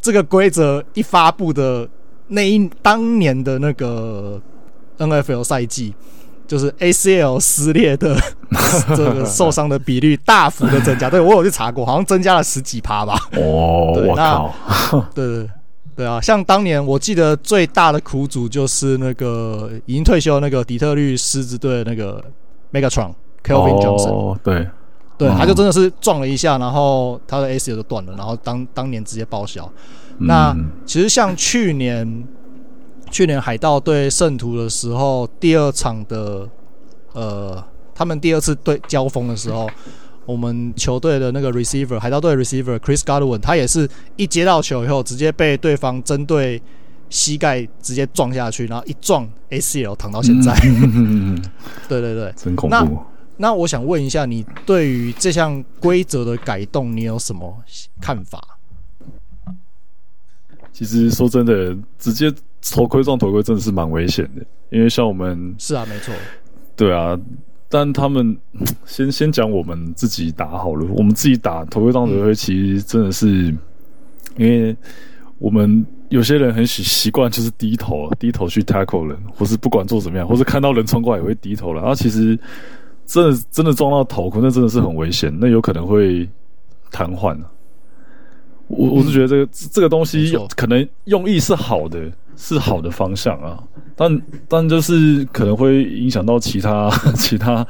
[0.00, 1.86] 这个规则一发布的
[2.28, 4.40] 那一当年的那个
[4.96, 5.94] NFL 赛季，
[6.48, 8.16] 就是 ACL 撕裂的
[8.96, 11.10] 这个受伤的比率大幅的增加。
[11.10, 13.18] 对，我有去查过，好像增加了十几趴吧。
[13.32, 14.54] 哦，对，我靠，
[15.14, 15.50] 对对，
[15.96, 16.06] 对。
[16.06, 22.22] 啊，像当年我记得最大的苦主就是那个已经退休的那个底特律狮子队的那个
[22.72, 24.10] Megatron Calvin Johnson。
[24.10, 24.68] 哦，对，
[25.16, 29.68] 对，他就真的是撞了一下，然后他的 ACL 就断了，然后当当年直接报销。
[30.18, 30.54] 那
[30.84, 32.26] 其实像去年
[33.10, 36.48] 去年海盗对圣徒的时候，第二场的
[37.14, 39.68] 呃，他们第二次对交锋的时候。
[40.26, 46.60] 我们球队的那个 receiver，海盗队 receiver Chris Godwin，他也是一接到球以后，直接被对方针对
[47.08, 50.52] 膝盖直接撞下去，然后一撞 ACL 躺到现在。
[50.64, 51.40] 嗯、
[51.88, 52.74] 对对对，真恐怖。
[52.74, 52.86] 那
[53.38, 57.56] 那我想问一下，你对于这项规则的改动，你有什么
[58.00, 58.42] 看法？
[60.72, 66.12] 其实说真的，直接头盔撞头盔真的是蛮危险的，因为像我们是啊，没错，
[66.74, 67.16] 对啊。
[67.68, 68.36] 但他们
[68.84, 73.54] 先先讲我们自己打好了，我们自己打头盔撞头盔，其实真的是，
[74.36, 74.76] 因为
[75.38, 81.80] 我们有些人很习习惯就是低头低头去 tackle 人，或是不管做怎么样，或是看到人冲过来也会低头了。
[81.80, 82.38] 然后其实
[83.04, 86.28] 真的真的撞到头盔，那真的是很危险，那有可能会
[86.90, 87.36] 瘫痪。
[88.68, 92.12] 我我是觉得这个这个东西可能用意是好的。
[92.38, 93.64] 是好的方向啊，
[93.96, 97.66] 但但就是可能会影响到其他 其他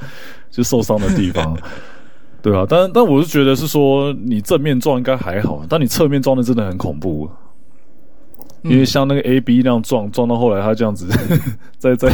[0.50, 1.56] 就受伤的地方，
[2.42, 2.66] 对吧？
[2.68, 7.30] 但但我是觉得是说，你正面撞应该还好，但你侧面撞的真的很恐怖，
[8.62, 11.06] 因为像那个 A B 那样撞撞到后来他这样子，
[11.78, 12.08] 在 在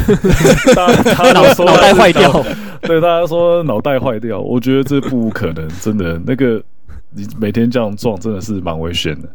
[1.15, 2.45] 他脑脑袋坏掉，
[2.83, 6.63] 对大家说脑袋坏掉，我觉得这不可能，真的那个
[7.11, 9.29] 你每天这样撞真的是蛮危险的。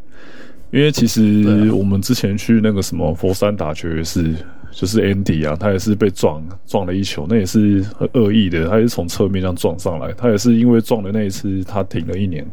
[0.70, 4.36] 因为其实我们之前去那个什么佛山打球也是，
[4.78, 12.48] 就是 Andy 啊，他也是被撞撞了一球，那也是很恶意的，他也是从侧面这样撞上来，他也是因为撞的那一次他停了一年，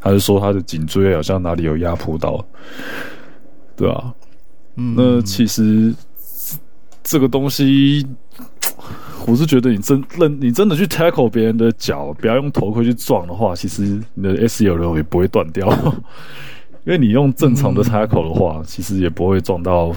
[0.00, 2.46] 他就说他的颈椎好像哪里有压迫到，
[3.74, 4.14] 对啊，
[4.76, 5.92] 嗯，那其实
[7.02, 8.06] 这个东西
[9.26, 15.68] 我是觉得你真认你真的去 tackle 别人的脚，不要用头盔去撞的话，其实你的 ACL 也不会断掉。
[16.84, 19.90] 因为你用正常的 tackle 的话，嗯、其实也不会撞到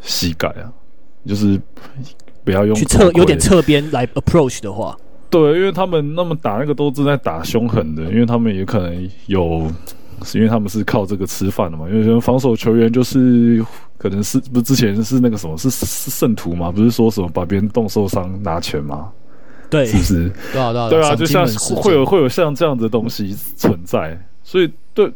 [0.00, 0.72] 膝盖啊。
[1.26, 1.60] 就是
[2.44, 4.96] 不要用去侧有点侧边来 approach 的话，
[5.30, 9.70] 对，因为他们那么打那个都是在打凶狠的，因为他们也可能有，
[10.22, 11.88] 是因为他们是靠这个吃饭的嘛。
[11.88, 13.64] 因为防守球员就是
[13.98, 16.70] 可能是不是之前是那个什么是是圣徒嘛？
[16.70, 19.10] 不是说什么把别人冻受伤拿钱吗？
[19.70, 20.32] 对，是不是？
[20.52, 25.12] 对啊，对啊，对啊，就像会有会有像这样的东西存在，所以对。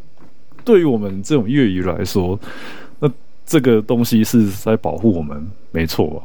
[0.65, 2.88] 对于我们这种业余来说，那
[3.49, 6.21] 这个东西是在保护我们，没错吧？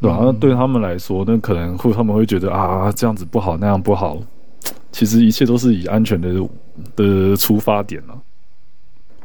[0.00, 0.18] 对吧？
[0.22, 4.16] 那对他们来说，那可能会他们会觉得啊，这样子不好，那样不好。
[4.90, 6.32] 其实一切都是以安全的
[6.96, 8.18] 的出发点了，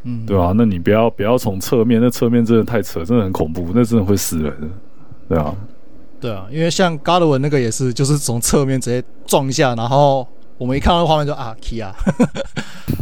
[0.04, 0.52] 嗯，对吧？
[0.54, 4.72] 那你不要不要从侧面，那侧面真的太扯，真的很恐怖，那真的会死人，
[5.30, 5.56] 对啊，
[6.20, 10.28] 对啊，因为像 Godwin 那个也是，就是从侧面直接撞一下，然后。
[10.60, 11.96] 我们一看到画面就啊，Key 啊，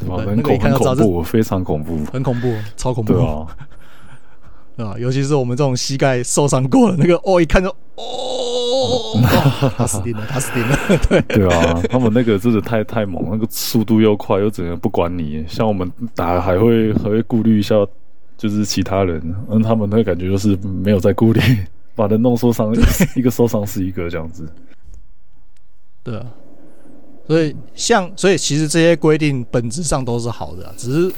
[0.05, 3.47] 很恐 很恐怖，非常恐怖，很恐怖，超恐怖，对啊，
[4.77, 4.95] 对吧？
[4.99, 9.19] 尤其是我们这种膝盖受伤过的那个，哦，一看就哦，
[9.77, 17.75] 他死定了，他死定了，对对啊，他们那个真的太太猛，那个速度又快，又整个不管你，像我们打还会还会顾虑一下，
[18.37, 21.39] 就是其他人，嗯，他们那个感觉就是没有在顾虑，
[21.95, 22.73] 把人弄受伤，
[23.15, 24.45] 一个受伤是一个这样子，
[26.03, 26.25] 对啊。
[27.27, 31.13] 所以，像所以，其实这些规定本质上都是好的，啊只是，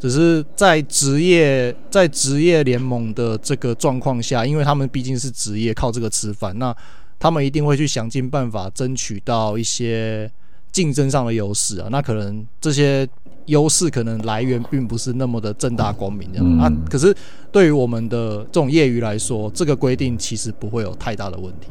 [0.00, 6.74] 只是在职业在职业联盟的这个状况下，因为他们毕竟是职业，靠这个吃饭，那
[7.18, 10.30] 他们一定会去想尽办法争取到一些
[10.72, 11.88] 竞争上的优势啊。
[11.90, 13.06] 那可能这些
[13.44, 16.72] 优势可能来源并不是那么的正大光明这样啊。
[16.88, 17.14] 可是
[17.52, 21.68] 对于我们的这种业余来说，这个规定其实不会有太大的问题。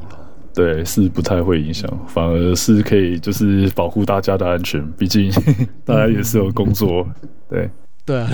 [0.59, 4.85] 对，是不太会影响，反而是可以就是保护大家的安全。
[4.97, 5.31] 毕竟
[5.85, 7.07] 大家也是有工作，
[7.49, 7.69] 对
[8.05, 8.29] 对啊。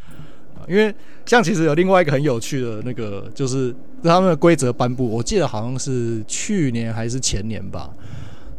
[0.68, 7.88] 因为像其实有另外一个很有趣的那个，就是他们的规则颁布，我记得好像是去年还是前年吧。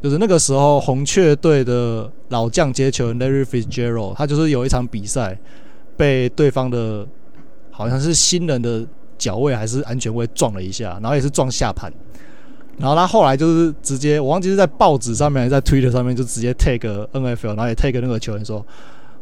[0.01, 5.37] 就是那个时候，红雀队的老将接球员 Larry Fitzgerald，他就是有一场比赛
[5.95, 7.07] 被对方的
[7.69, 8.83] 好像是新人的
[9.15, 11.93] 脚位还是安全位撞了一下，然后也是撞下盘。
[12.77, 18.65] 然后他后来就是直接，我忘记是在报纸上面还是在 Twitter 上面，就直接 take NFL，然后也 take 那个球员说，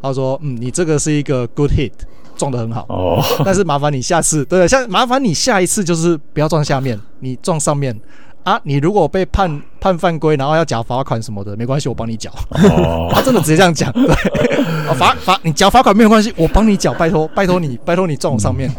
[0.01, 1.91] 他说，嗯，你这个是一个 good hit，
[2.35, 7.99] 撞得很好，哦，但是麻烦你下次，对，像麻烦你下一次就是不要撞下面，你撞上面。
[8.43, 12.29] 啊，你如果被判判犯规，然后要缴罚款什么的，没关系，我帮你缴。
[12.49, 14.05] 哦， 他真的直接这样讲，对，
[14.99, 18.69] 罚罚你缴罚款没有关系，我帮你缴，拜托拜托你拜托你撞我上面，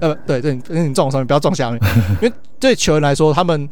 [0.00, 1.80] 嗯、呃，对对，你撞我上面，不要撞下面，
[2.20, 3.66] 因为对球员来说，他们。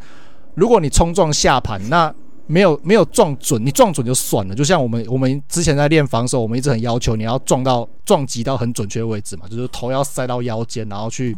[0.55, 2.15] 如果你冲撞下盘，那
[2.47, 4.55] 没有没有撞准，你撞准就算了。
[4.55, 11.37] 就像我们我们之前在练防守，我们一直很要求你要撞到撞击到很准确的位置嘛，就是头要塞到腰间，然后去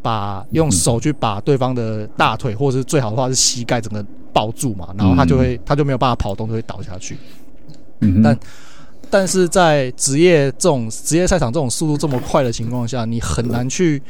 [0.00, 7.18] 把用手去把对方的大腿，或者是最好的话是膝盖整个抱住嘛，然后他就会他就没有办法跑动，就会倒下去。
[8.00, 8.38] 嗯，但。
[9.10, 14.02] 但是在职业这种职业赛场这种速度这么快的情况下，你很难去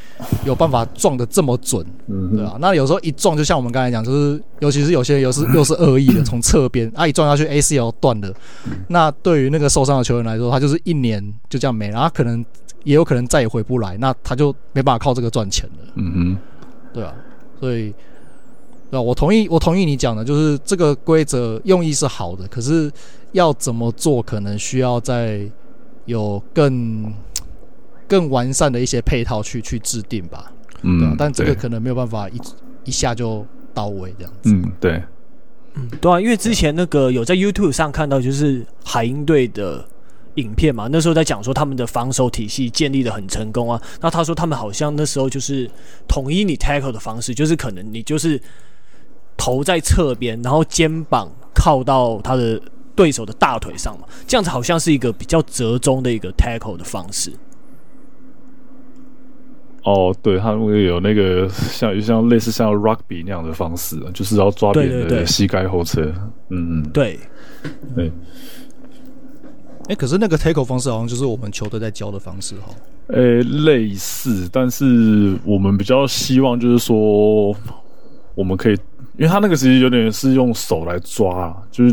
[0.45, 2.57] 有办法撞得这么准，对吧？
[2.61, 8.33] 那有时候一撞，就像我们刚才讲，就是尤其是有些人又是又是恶意的，从侧边啊一撞下去，ACL 断了。
[8.89, 12.45] 那对于那个受伤的球员来说，他就是一年就这样没了，他可能
[12.85, 15.93] 也有可能再也回不来，那他就没办法靠这个赚钱了。
[15.97, 16.39] 嗯哼，
[16.93, 17.15] 对啊，
[17.61, 17.95] 所以。
[18.97, 22.91] 对，我同意，我同意你讲的，就是这个规则用意是好的，可是
[23.33, 25.47] 要怎么做，可能需要再
[26.07, 27.13] 有更
[28.09, 30.51] 更完善的一些配套去去制定吧。
[30.81, 32.41] 嗯，对，但这个可能没有办法一
[32.85, 34.51] 一下就到位这样子。
[34.51, 35.03] 嗯，对，
[35.75, 39.87] 嗯，对啊，因为之前那个有在 YouTube 上看到，就是海鹰队的
[40.37, 43.83] 影片嘛，那时候在讲说他们的防守体系建立的很成功啊。
[44.01, 45.71] 那他说他们好像那时候就是
[46.09, 48.41] 统一你 tackle 的方式，就是可能你就是。
[49.37, 52.61] 头在侧边，然后肩膀靠到他的
[52.95, 57.33] 对手的大腿上嘛，这样子好像是一个比较折中的一个 tackle 的方式。
[59.83, 66.03] 哦，对，他会有那个 像像类似像 rugby 那样的方式，就是要抓别人的膝盖后侧。
[66.49, 67.21] 嗯嗯，对
[67.95, 68.11] 对。
[69.89, 72.75] 哎、欸，可是那个 tackle 方式好像就是我们球队在教的方式哈。
[73.09, 77.55] 诶、欸，类似，但是我们比较希望就是说，
[78.35, 78.77] 我们可以。
[79.17, 81.93] 因为他那个其实有点是用手来抓，就是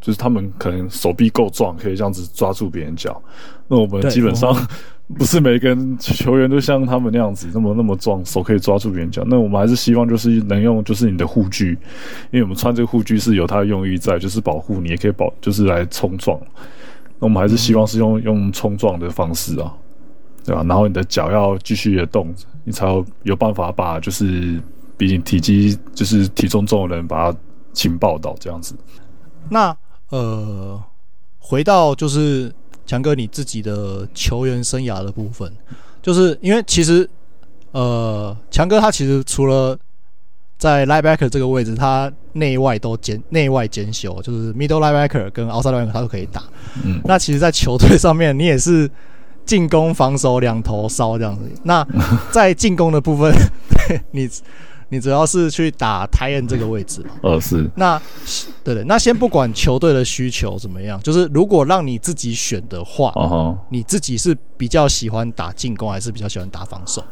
[0.00, 3.20] 就是他们可能手臂够壮，可以这样子抓住别人脚。
[3.68, 4.54] 那我们基本上
[5.18, 9.22] 不是每个人球员都像他们那样子那么那么壮，手可以抓住别人脚。
[9.26, 11.72] 那我们还是希望就是能用就是你的护具，
[12.30, 16.40] 因为我们穿这个护具是有它的用意在，就是保护你，也可以保就是来冲撞。
[17.18, 19.72] 那我们还是希望是用用冲撞的方式啊，
[20.44, 20.64] 对吧？
[20.66, 24.60] 然后你的脚要继续的动，你才有有办法把就是
[24.96, 27.38] 毕竟体积就是体重重的人把它
[27.72, 28.74] 轻爆倒这样子。
[29.48, 29.76] 那
[30.10, 30.82] 呃，
[31.38, 32.52] 回到就是。
[32.86, 35.50] 强哥，你自己的球员生涯的部分，
[36.02, 37.08] 就是因为其实，
[37.72, 39.74] 呃，强哥他其实除了
[40.58, 46.42] 在 linebacker 这个位置，他内外都兼内外兼修，就是 middle linebacker 跟 outside linebacker 他都可以打。
[46.84, 48.90] 嗯，那其实，在球队上面，你也是
[49.46, 51.50] 进攻、防守两头烧这样子。
[51.62, 51.82] 那
[52.30, 53.32] 在进攻的部分，
[54.12, 54.28] 你。
[54.94, 57.10] 你主要是去打 tight end 这个位置嘛？
[57.22, 57.68] 呃，是。
[57.74, 58.00] 那
[58.62, 67.02] 对对，那先不管球队的需求怎么样，就是如果让你自己选的话，哦、你自己是比较喜欢打进攻，还是比较喜欢打防守？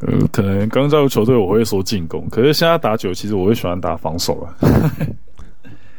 [0.00, 4.56] 呃，可能刚加入球队我会说进攻，可是现在打久，其实我会喜欢打防守了。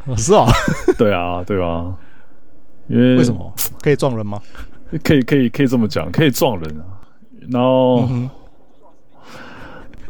[0.17, 0.45] 是啊，
[0.99, 1.95] 对啊，对啊，
[2.89, 4.39] 因为为什么可以撞人吗？
[5.01, 6.83] 可以，可以，可以这么讲，可以撞人啊。
[7.49, 8.05] 然后。
[8.09, 8.29] 嗯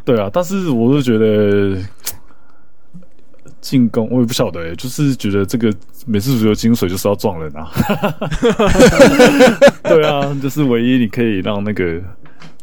[0.06, 1.76] 对啊，但是我是觉得
[3.60, 5.74] 进攻，我也不晓得、欸，就是觉得这个
[6.06, 7.68] 美式足球精髓就是要撞人啊。
[9.82, 12.00] 对啊，就是唯一你可以让那个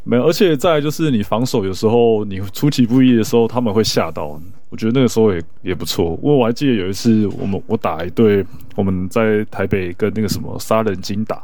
[0.05, 4.39] 没有，而且再来就是你防守有时候你出其不意的时候，他们会吓到。
[4.69, 6.17] 我觉得那个时候也也不错。
[6.21, 11.43] 我我还记得有一次，我们我打一队，我们在台北跟那个什么杀人精打，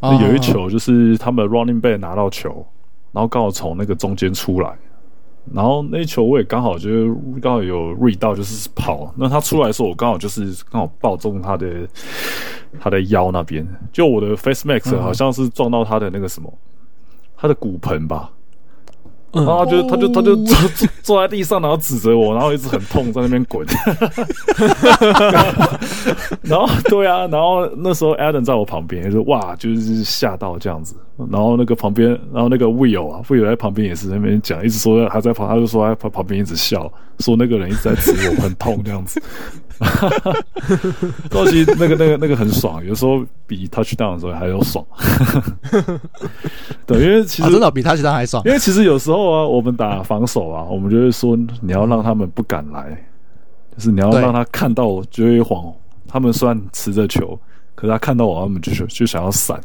[0.00, 2.64] 那有一球就是他们 running back 拿到球。
[3.12, 4.76] 然后刚好从那个中间出来，
[5.52, 9.12] 然后那球我也刚好就是刚好有 read 到，就是跑。
[9.16, 11.86] 那他出来的时候，我刚好就是刚好抱中他的
[12.80, 16.52] 他的腰那边，就我的 face Max 好像是撞到他的那个什么，
[17.36, 18.30] 他的骨盆吧。
[19.34, 23.66] 然后他就他就他就坐坐坐在地上，然后指着我，然后一直很痛，在那边滚。
[26.42, 30.94] 然后对啊，然后那时候 Adam 在我旁边，就哇，就是吓到这样子。
[31.30, 39.22] 然后那个旁边，然后那个 Will 啊，Will 在旁边也是在那边讲，一直说他在旁，他就说他旁旁边一直笑，说那个人一直在指我，很痛这样子。
[39.80, 40.32] 哈哈，
[41.28, 44.84] 高级那个那个那个很爽，有时候比 touchdown 的时候还要爽。
[46.86, 48.42] 对，因为其实、啊、真的比 touchdown 还爽。
[48.46, 52.90] 因为其实有时候啊，我们打防守啊，我们就会说你要让他们不敢来，
[53.76, 55.72] 就是你要让他看到我就会慌。
[56.06, 57.38] 他们虽然持着球，
[57.74, 59.60] 可是他看到我，他们就就想要闪。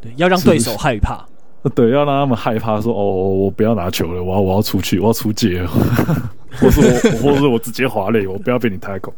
[0.00, 1.24] 对，要让对手害怕。
[1.74, 5.70] 对，要让他们害怕，说哦，我不要拿球了，我要我要出去，我要出界了。
[6.60, 9.12] 或是我， 或是我直接滑垒，我不要被你 tackle。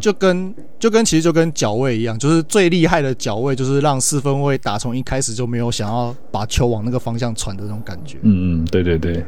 [0.00, 8.18] 就跟就跟其实就跟脚位一样，就是最厉害的脚位，就是让四分卫打从一开始就没有想要把球往那个方向传的那种感觉。
[8.22, 9.24] 嗯嗯，对对对，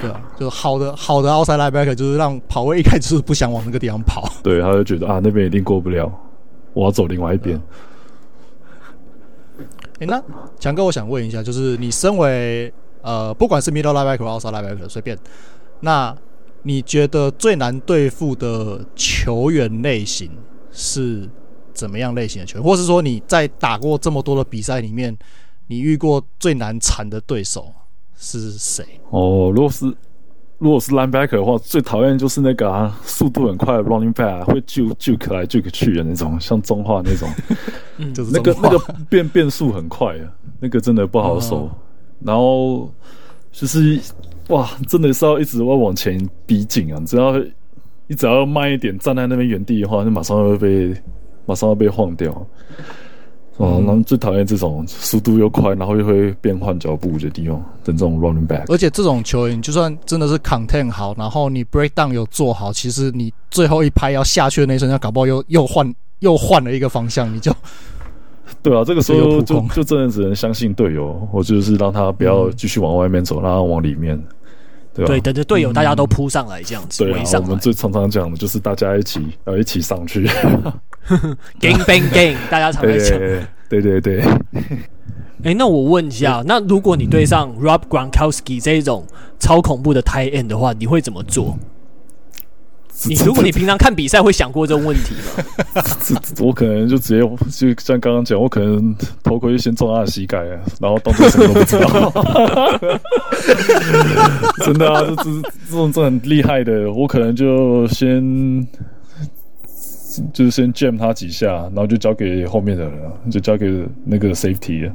[0.00, 4.28] 对啊，就是好的好的 outside linebacker 就是让跑位一开始就是不想往那个地方跑。
[4.42, 6.10] 对，他就觉得啊，那边一定过不了，
[6.72, 7.60] 我要走另外一边。
[9.98, 10.22] 哎、那
[10.58, 12.72] 强哥，我想问一下，就是你身为
[13.02, 15.18] 呃，不管是 middle linebacker 或 outside linebacker，随便，
[15.80, 16.16] 那
[16.62, 20.30] 你觉得最难对付的球员类型
[20.72, 21.28] 是
[21.72, 22.64] 怎么样类型的球员？
[22.64, 25.16] 或是说你在打过这么多的比赛里面，
[25.68, 27.72] 你遇过最难缠的对手
[28.16, 28.84] 是谁？
[29.10, 29.94] 哦，如果是。
[30.58, 37.28] 如果是 linebacker 的话，最讨厌就是那个啊，速度很快的 running back，会 juke juke 来 juke 去的那种，像中华那种，
[38.14, 38.78] 就 是那个那个
[39.10, 40.24] 变变速很快啊，
[40.58, 41.70] 那个真的不好守。
[42.20, 42.90] 然后
[43.52, 44.00] 就是
[44.48, 47.38] 哇，真的是要一直要往前逼近啊，只要
[48.06, 50.94] 你只要慢一点，站在那边原地的话，就马上会被
[51.44, 52.46] 马上要被晃掉。
[53.58, 58.70] 哦，他们最讨厌这种速度又快，然后又会变换脚步的地方的这种 running back。
[58.70, 67.50] 而且这种球员，就算真的是 content 好，然后你 break down 有做好，其实你最后一拍要下去的那一瞬间，搞不好又又换又换了一个方向，你就
[68.62, 74.22] 对啊，这个时候就就真的只能相信队友，我就是让他不要继续往外面走，让他往里面，
[74.92, 75.08] 对吧？
[75.08, 77.02] 对，等着队友大家都扑上来这样子。
[77.02, 80.28] 对啊，我们最常常讲的就是大家一起要一起上去。
[81.60, 83.18] Gang bang gang，大家常在讲。
[83.68, 84.20] 对对对。
[85.44, 89.06] 哎、欸，那我问一下，那如果你对上 Rob Gronkowski 这一种
[89.38, 91.58] 超恐怖的 tight end 的话，你会怎么做？
[93.04, 95.44] 你如果你平常看比赛会想过这种问题吗？
[96.40, 100.42] 我可能就直接就像刚刚讲，我可能头盔先撞他的膝盖，
[100.80, 102.10] 然后当做什么都不知道。
[104.64, 108.66] 真的啊，这这这种这很厉害的，我可能就先。
[110.32, 112.92] 就是先 jam 他几下，然后就交给后面的人，
[113.30, 113.66] 就交给
[114.04, 114.92] 那个 safety 了。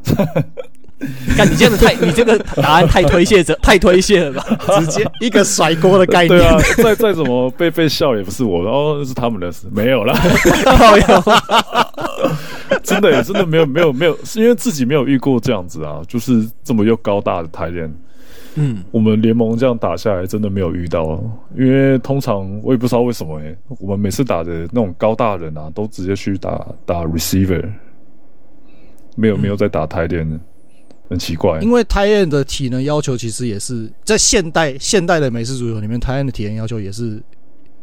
[1.36, 4.46] 看你这样子太，你这个答案太推卸者，太推卸了吧？
[4.80, 6.38] 直接一个甩锅的概念。
[6.38, 10.14] 对啊，再再怎么被被笑也不是我的，哦，是他们的事，没有啦。
[12.84, 17.92] 真的，真的没有没有没有，是因为自己没有遇过这样子啊，就是这么又高大的台练。
[18.56, 21.22] 嗯，我们联盟这样打下来，真的没有遇到，
[21.58, 27.64] 因为通常我也不知道为什么哎、欸，我们每次打的那种高大人啊，都直接去打打 receiver，
[29.16, 30.40] 没有没有在打台练的。
[31.10, 37.22] 很奇怪，因为泰恩的体能要求其实也是在现代现代的美式足球里面，泰恩的体能要求也是，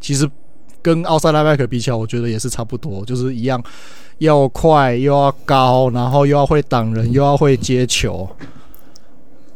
[0.01, 0.27] 其实
[0.81, 3.62] 跟奥塞拉麦克比起来，我觉得也是差不多，就是一样，
[4.16, 8.27] 要快又要高，然后又要会挡人，又要会接球，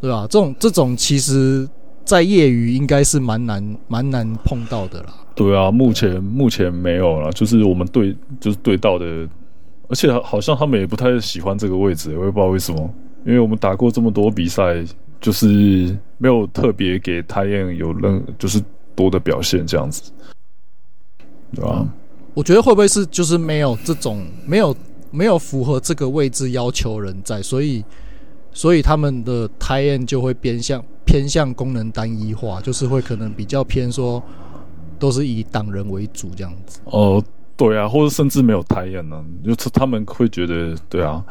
[0.02, 0.26] 对吧？
[0.28, 1.66] 这种这种其实，
[2.04, 5.14] 在业余应该是蛮难蛮难碰到的啦。
[5.32, 9.06] 对啊，目前目前没有了，就是我们对就是对到的，
[9.88, 12.94] 而且好像他们也不太喜欢这个位置，我也不知道为什么。
[13.24, 14.84] 因为我们打过这么多比赛，
[15.20, 18.60] 就是没有特别给泰燕有任就是
[18.96, 20.10] 多的表现这样子，
[21.54, 21.86] 对吧？
[22.34, 24.74] 我觉得会不会是就是没有这种没有
[25.12, 27.84] 没有符合这个位置要求人在，所以
[28.52, 34.22] 所以他们的泰燕就会偏向偏向功能单一化，就是会可能比较偏说
[34.98, 36.80] 都是以党人为主这样子。
[36.84, 37.22] 哦，
[37.56, 41.24] 对啊，或者甚至没有泰燕呢，就是他们会觉得对啊。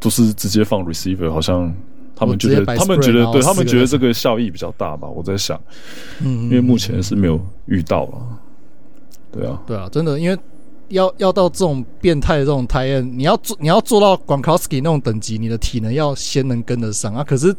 [0.00, 1.74] 都是直接放 receiver，好像
[2.14, 5.08] 他们觉得，他们觉得，对他们觉得这个效益比较大吧？
[5.08, 5.58] 我在想，
[6.22, 8.38] 嗯，因为目前是没有遇到了，
[9.32, 10.38] 对啊，对啊，真的，因为
[10.88, 17.22] 要要到这种变态的这种 tight end，你要做你要做到 Gronkowski 那种等级，你的体能要先能跟得上啊。
[17.22, 17.54] 可是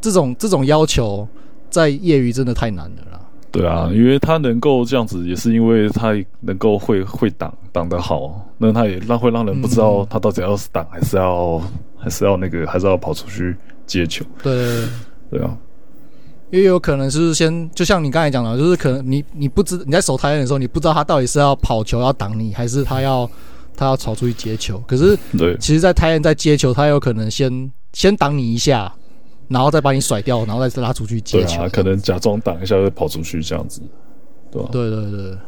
[0.00, 1.26] 这种这种要求
[1.68, 3.20] 在业余真的太难了啦。
[3.50, 11.60] 对啊，因为他能够这样子，也是因为他能够会会挡挡得好，那他也让会让人不知道他到底要是挡还是要。
[12.02, 13.54] 还是要那个，还是要跑出去
[13.84, 14.24] 接球。
[14.42, 14.64] 对对
[15.32, 15.54] 对，对啊，
[16.50, 23.28] 因为有可能是先，就像你刚才讲的，就是可能你你不知你在守台的时候，你不知道他到底是要跑球要挡你，还是他要
[23.76, 24.82] 他要跑出去接球。
[24.86, 28.92] 可是，对，其实，在台人在接球，他有可能先先挡你一下，
[29.48, 31.56] 然后再把你甩掉，然后再拉出去接球。
[31.58, 33.80] 对啊，可能假装挡一下，再跑出去这样子，
[34.50, 34.68] 对吧？
[34.72, 35.38] 对对对，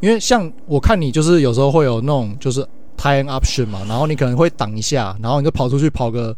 [0.00, 2.66] 因为像我看你，就是有时候会有那种就是。
[2.94, 6.36] Tight end option 嘛，然后你可能会挡一下，然后你就跑出去跑个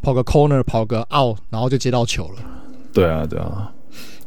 [0.00, 2.36] 跑个 corner，跑个 out，然后就接到球了。
[2.96, 3.70] 对啊，对啊，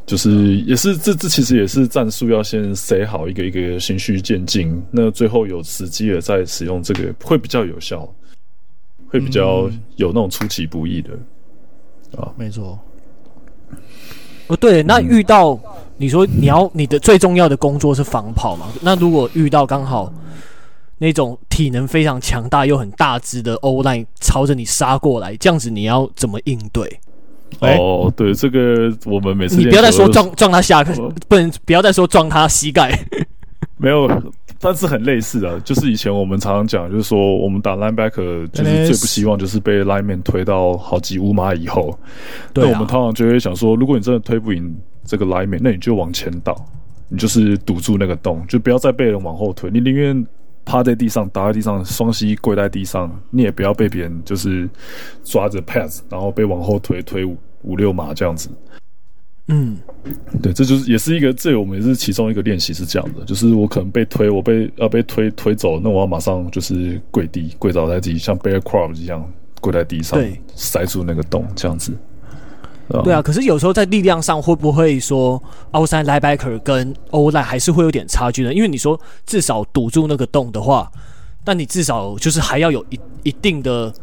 [0.05, 8.07] 就是也是这这其实也是战术要先塞好一个一个循序渐进，那最后有时机了再使用这个会比较有效，
[9.07, 11.09] 会比较有那种出其不意的、
[12.11, 12.31] 嗯、啊。
[12.37, 12.79] 没错。
[14.47, 15.59] 哦，对，那遇到、嗯、
[15.97, 18.67] 你说你要你的最重要的工作是防跑嘛？
[18.81, 20.13] 那如果遇到刚好。
[21.01, 26.99] 那种体能非常强大又很大只的欧 line 朝着你杀过来，这样子你要怎么应对？
[27.59, 30.83] 哦，对，这个我们每次你不要再说撞撞他下，
[31.27, 32.97] 不能不要再说撞他膝盖。
[33.77, 34.09] 没有，
[34.59, 41.97] 但是很类似的，就是以前我们常常讲，就是说我们打 linebacker 就是最不希望就是被 lineman 推到好几五码以后。
[42.53, 44.75] 对，那我们通常就会想说，如果你真的推不赢
[45.05, 46.55] 这个 lineman，那你就往前倒，
[47.07, 50.25] 你就是堵住那个洞，就不要再被人往后推，你宁愿。
[50.69, 54.69] 趴在地上，倒在地上，双膝跪在地上，你也不要被别人就是
[55.23, 58.51] 抓着 pads，然后被往后推推五五六码这样子。
[59.47, 59.75] 嗯，
[60.43, 69.27] 对，这就是也是一个，这我们也是其中一个练习是这样的，就是我可能被推，我被要被推推走，那我要马上就是跪地跪倒在地，像 bear crawl 一样
[69.59, 71.91] 跪在地上，对，塞住那个洞这样子。
[73.03, 75.41] 对啊，可是有时候在力量上会不会说
[75.73, 78.51] ，outside linebacker 跟 O-line 还是会有点差距呢？
[78.51, 80.91] 因为你说至少堵住那个洞的话，
[81.43, 83.93] 但你至少就是还要有一一定的、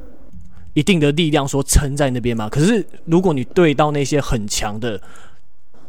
[0.74, 2.48] 一定的力量说撑在那边嘛。
[2.48, 5.00] 可是如果你对到那些很强的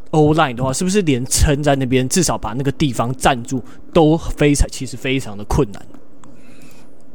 [0.10, 5.86] O-line 的话，是不是连撑在那边，至少把那个地方站住都非常其实非常的困难？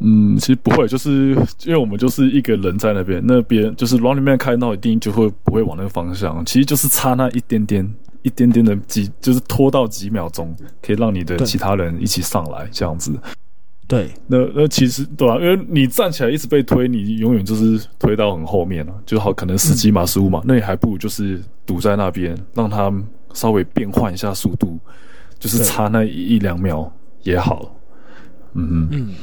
[0.05, 1.31] 嗯，其实不会，就是
[1.65, 7.89] 因为我们就是一个人在那边，那边就是 running man 开到一定就会不会往那个方向，其实就是差那一点点、
[8.23, 13.13] 一点点的几，就是拖到几秒钟，可以让你的其他人一起上来这样子。
[13.87, 15.39] 对，那那其实对吧、啊？
[15.41, 22.93] 因为你站起来一直被推，你永远就是推到很后面了，就好可能十几码、十五码，那你还不如就是堵在那边，让他
[23.35, 24.79] 稍微变换一下速度，
[25.39, 26.91] 就是差那一两秒
[27.23, 27.77] 也好。
[28.55, 29.15] 嗯嗯嗯。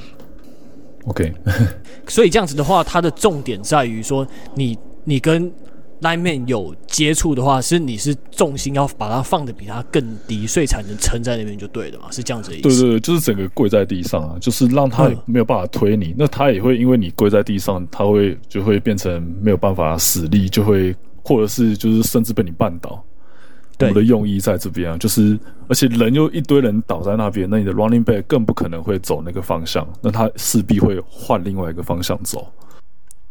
[1.05, 1.33] OK，
[2.07, 5.51] 所以这样子的话，它的重点在于说你，你你跟
[6.01, 12.11] lineman 有接触的话，是你是重心要把它放的比它更低，所以才能撑在那边就对了嘛？
[12.11, 12.69] 是这样子的意思？
[12.69, 23.03] 对对对，就是整个跪在地上啊，就是让他没有办法推你，嗯、那他也会因为你跪在地上，他会就会变成没有办法使力，就会或者是就是甚至被你绊倒。
[23.79, 32.45] 对我们的用意在这边啊，就是而且人又一堆人倒在那边，那你的 running back 更不可能会走那个方向，那他势必会换另外一个方向走。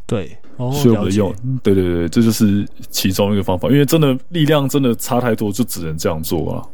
[0.06, 1.30] 对，哦、所以我们的用，
[1.62, 3.68] 对对对，这就是其中一个方法。
[3.68, 6.64] 因为真的力量真的差太多，就只能这样做啊。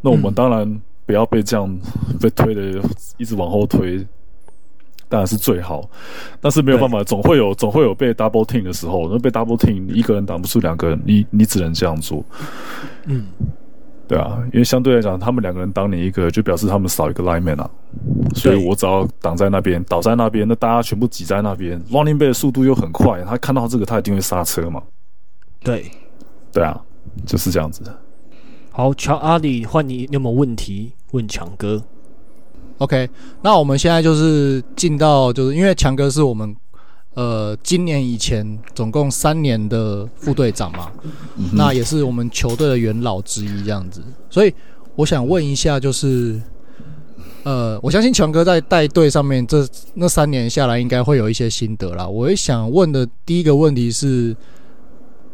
[0.00, 1.78] 那我们当然不要被这样
[2.20, 2.82] 被推的
[3.16, 4.04] 一直往后推，
[5.10, 5.86] 当然是最好。
[6.40, 9.06] 但是没有办法，总会有总会有被 double team 的时候。
[9.10, 12.24] 那被 double team，你一个人挡不住两个人，你你只能这样做。
[13.04, 13.26] 嗯。
[14.08, 17.70] 对啊，因为相对来讲，他们两个人挡你一个，就表示他们少一个 lineman 啊。
[18.34, 24.82] 所以我只要挡在那边，倒在那边，那大家全部挤在那边，running back 的速度又很快，他看到这个，他一定会刹车嘛。
[25.62, 25.88] 对，
[26.52, 26.76] 对啊，
[27.24, 27.84] 就是这样子。
[28.72, 31.80] 好，乔阿里，换你，你有没有问题问强哥
[32.80, 33.08] ？OK，
[33.42, 36.54] 那我们现在就是进到，就是因为强哥是我们。
[37.14, 40.92] 呃，今年以前总共三年的副队长嘛，
[41.36, 44.00] 嗯、那也是我们球队的元老之一，这样子。
[44.30, 44.54] 所以
[44.94, 46.40] 我想问一下，就是，
[47.42, 52.06] 呃，我相信强哥在带队上面这那三年下来，应该会有一些心得啦。
[52.06, 54.34] 我也想问的第一个问题是，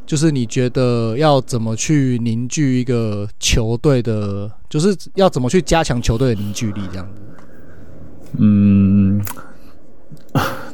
[0.07, 7.21] 就是你觉得要怎么去凝聚一个球队的，就是要怎么去加强球队的凝聚力，这样子？
[8.39, 9.21] 嗯。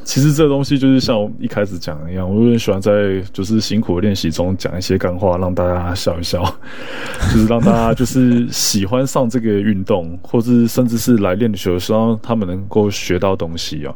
[0.03, 6.43] 其实这东西就是像我一开始讲的一样，我有点喜欢在就是辛苦的练习中讲一些干话，让大家笑一笑，
[7.31, 13.95] 就是让大家就是喜欢上这个运动，或是甚至是来练球，希望他们能够学到东西啊。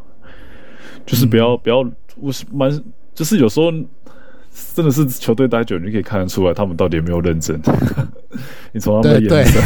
[1.06, 1.86] 就是不要、嗯、不要，
[2.16, 2.84] 我是蛮
[3.14, 3.70] 就是有时候
[4.74, 7.60] 真的是球队待久，你可以看得出来他们到底有没有认真。
[8.72, 9.62] 你从他们的眼神，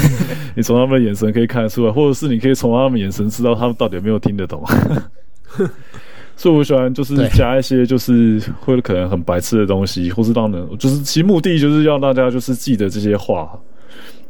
[0.55, 4.63] 你从他们的眼神可以看得出来，或者是你可以从他们眼神知道他们到底有没有听得懂。
[6.37, 13.51] 所以，我喜欢就是加一些就是会可能很白痴的东西，或是让人就是其目的就是要大家就是记得这些话，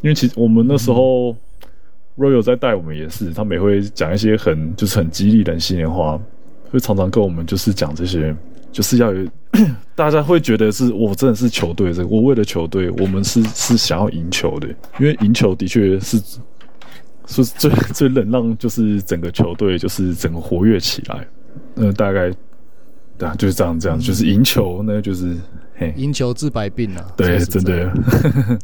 [0.02, 1.34] 因为其实我们那时候
[2.18, 6.20] Royal 在带我们也是，他们也会讲一些很就是很激励人心的话，
[6.70, 8.36] 会常常跟我们就是讲这些，
[8.72, 9.28] 就是要有
[9.96, 14.68] 大家会觉得是我真的是球队，这个我为了球队，我们是 是想要赢球的，
[15.00, 16.22] 因为赢球的确是
[17.28, 21.28] 是最 最能让就是整个球队就是整个活跃起来。
[21.76, 22.32] 嗯，大概
[23.18, 25.36] 对啊，就是这样，这样就是赢球，呢就是
[25.76, 27.06] 嘿，赢球治百病啊。
[27.18, 27.92] 对，真的，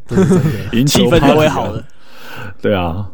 [0.72, 1.84] 赢气氛都会好的。
[2.62, 3.10] 对啊，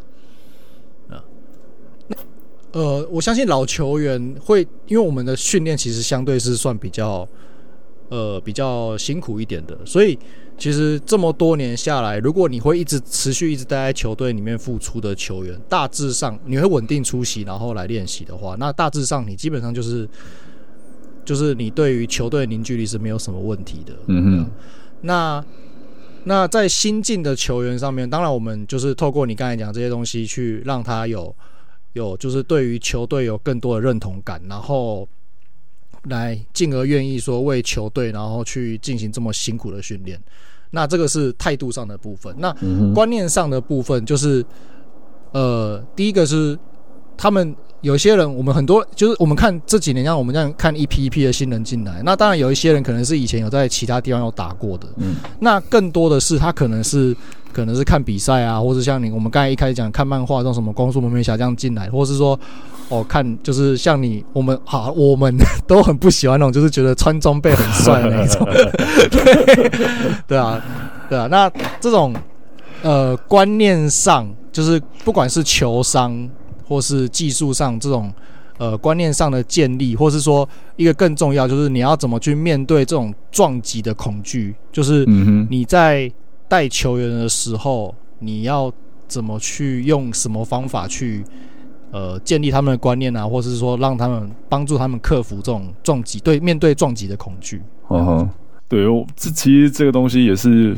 [2.74, 7.26] 呃，我相信老球员会，因为我们的训练其实相对是算比较，
[8.08, 10.18] 呃，比较辛苦一点的，所以
[10.58, 20.08] 其实这么多年下来，如果你会一直持续一直待在球队里面付出的球员，大致上你会稳定出席，然后来练习的话，那大致上你基本上就是，
[21.24, 23.94] 就是你对于球队凝聚力是没有什么问题的。
[24.08, 24.50] 嗯哼。
[25.02, 25.44] 那
[26.24, 31.32] 那在新进的球员上面，当然我们就是透过你刚才讲这些东西，去让他有
[31.94, 35.08] 有就是对于球队有更多的认同感，然后。
[36.10, 40.20] 来，进而愿意说为球队，然后去进行这么辛苦的训练，
[40.70, 42.34] 那这个是态度上的部分。
[42.36, 42.54] 那
[42.92, 44.44] 观念上的部分，就是，
[45.32, 46.58] 呃，第一个是
[47.16, 57.16] 他们有些人，我们很多就是我们看这几年，像我们这样看一批一批的新人进来，那当然有一些人可能是以前有在其他地方有打过的，嗯，那更多的是他可能是。
[57.54, 62.38] 可能是看比赛啊，或者像你我们刚才一开始讲看漫画这种什么光速蒙面侠这样进来，或是说
[62.88, 65.32] 哦看就是像你我们好我们
[65.66, 68.44] 都很不喜欢那种就是觉得穿装备很帅的那种，
[69.10, 69.70] 对
[70.26, 70.60] 对啊
[71.08, 71.48] 对啊，那
[71.80, 72.12] 这种
[72.82, 76.28] 呃观念上就是不管是球商
[76.66, 78.12] 或是技术上这种
[78.58, 85.04] 呃观念上的建立，或是说一个更重要就是你要怎么去面对这种撞击的恐惧，就是
[85.48, 86.10] 你在。
[86.48, 88.72] 带球员的时候，你要
[89.08, 91.24] 怎么去用什么方法去
[91.90, 97.62] 呃建立他们的观念啊，或者是说让他们帮助他们克服这种撞击，对面对撞击的恐惧。
[97.90, 98.30] 嗯哼，
[98.68, 100.76] 对，我这其实这个东西也是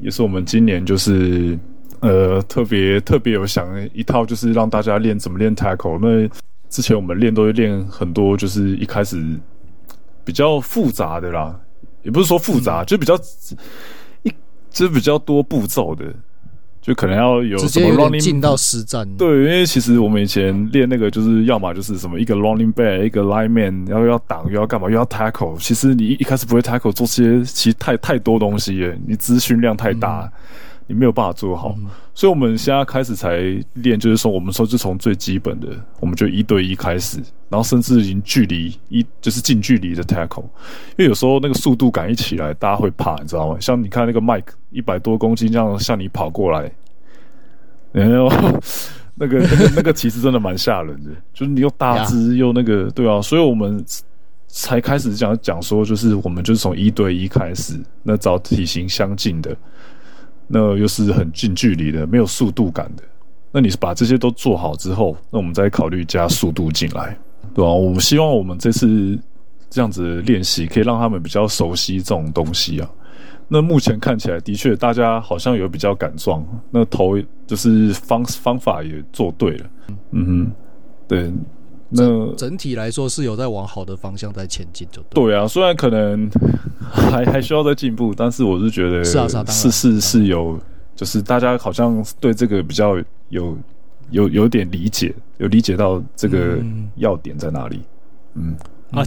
[0.00, 1.58] 也是我们今年就是
[2.00, 5.98] 呃特别特别有想一套，就是让大家练怎么练 tackle。
[6.00, 6.28] 那
[6.68, 9.24] 之前我们练都会练很多，就是一开始
[10.24, 11.58] 比较复杂的啦，
[12.02, 13.18] 也不是说复杂，嗯、就比较。
[14.84, 16.04] 是比较多步骤的，
[16.82, 19.08] 就可能要有直什么接 running 进到实战。
[19.16, 25.58] 对，因为其实我们以前练那个，就是要么就是什么一个 running back，一个 lineman，然后要挡又要干嘛，又要 tackle。
[25.58, 30.30] 其实你一一开始不会 tackle，做些其实太太多东西耶，你资讯量太大。
[30.32, 30.32] 嗯
[30.88, 33.38] 你没有办法做好，嗯、所以我们现在开始才
[33.74, 35.68] 练，就是说，我们说就从最基本的，
[35.98, 37.18] 我们就一对一开始，
[37.48, 40.44] 然后甚至已经距离一就是近距离的 tackle，
[40.96, 43.56] 因为有时候那个速度感一起来，大家会怕，你知道吗？
[43.58, 46.70] 像你看那个 Mike 一百多公斤这样向你跑过来，
[47.90, 48.28] 然后
[49.18, 53.84] 那个那个那个其实真的蛮吓人的，就是你又大只又那个，对啊，所以我们
[54.46, 59.56] 才开始讲讲说，就是我们就是从一对一开始，那找体型相近的。
[60.46, 63.02] 那又是很近距离的，没有速度感的。
[63.52, 67.16] 那你是把这些都做好之后，那我们再考虑加速度进来，
[67.54, 67.70] 对吧？
[67.70, 69.18] 我们希望我们这次
[69.70, 72.90] 这样子练习，可以让他们比较熟悉这种东西啊。
[73.48, 79.66] 那目前看起来，的确大家好像有比较敢撞，那头就是方方法也做对了。
[80.10, 80.52] 嗯哼，
[81.08, 81.32] 对。
[81.88, 85.24] 那整，整体来说是有在往好的方向在前进，就对。
[85.24, 86.30] 对啊，虽然可能
[86.90, 90.58] 还 还需要再进步，但是我是觉得是啊，是啊，是是是有，
[90.94, 92.96] 就是大家好像对这个比较
[93.28, 93.56] 有
[94.10, 96.58] 有有点理解，有理解到这个
[96.96, 97.80] 要点在哪里。
[98.34, 98.56] 嗯，
[98.92, 99.06] 嗯啊，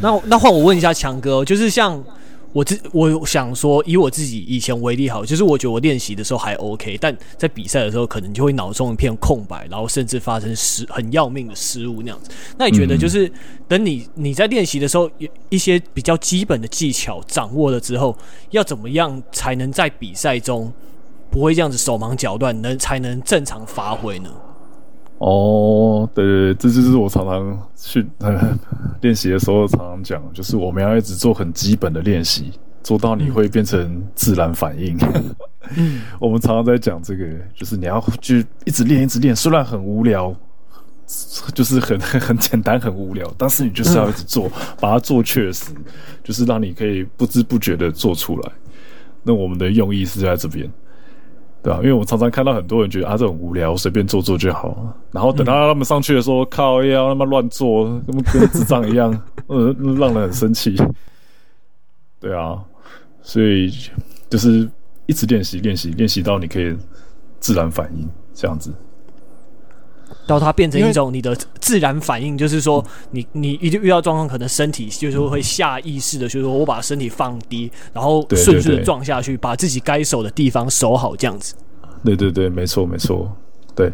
[0.00, 2.02] 那那换我问一下强哥，就是像。
[2.54, 12.30] 我自我想说，以我自己以前为例，好，就是我觉得我练习的时候还 OK，但在比赛的时候可能就会脑中一片空白，然后甚至发生失很要命的失误那样子。
[12.56, 13.30] 那你觉得，就是
[13.66, 18.16] 等你你在练习的时候，有一些比较基本的技巧掌握了之后，
[18.50, 20.72] 要怎么样才能在比赛中
[21.30, 24.30] 不会这样子手忙脚乱，能才能正常发挥呢？
[25.18, 28.04] 哦，对对对，这就是我常常去
[29.00, 32.52] 练习的时候常常讲，就是我们要一直做很基本的练习，
[32.82, 34.98] 做到你会变成自然反应。
[35.76, 40.34] 嗯， 我们常常在讲这个，就是你要去一直练，一直练，虽然很无聊，
[41.54, 44.50] 就是很 很简单，很无聊，但是你就是要一直做，
[44.80, 45.72] 把它做确实，
[46.22, 48.52] 就是让你可以不知不觉的做出来。
[49.22, 50.70] 那我们的用意是在这边。
[51.64, 54.94] 对啊，因为我常常看到很多人觉得啊，这很无聊，随便做做就好。
[55.10, 59.10] 然后等到他们上去的时候，嗯、靠，要他妈乱做，跟跟智障一样，
[59.48, 60.76] 呃，让人很生气。
[62.20, 62.62] 对啊，
[63.22, 63.72] 所以
[64.28, 64.68] 就是
[65.06, 66.76] 一直练习，练习，练习到你可以
[67.40, 68.70] 自然反应这样子，
[70.26, 81.54] 到它变成一种你的自然反应，就是说你你一遇到状况，可能身体就是会下意识的，就是说我把身体放低，然后顺势的撞下去，把自己该守的地方守好，这样子。
[82.04, 83.34] 对对对，没错没错，
[83.74, 83.92] 对。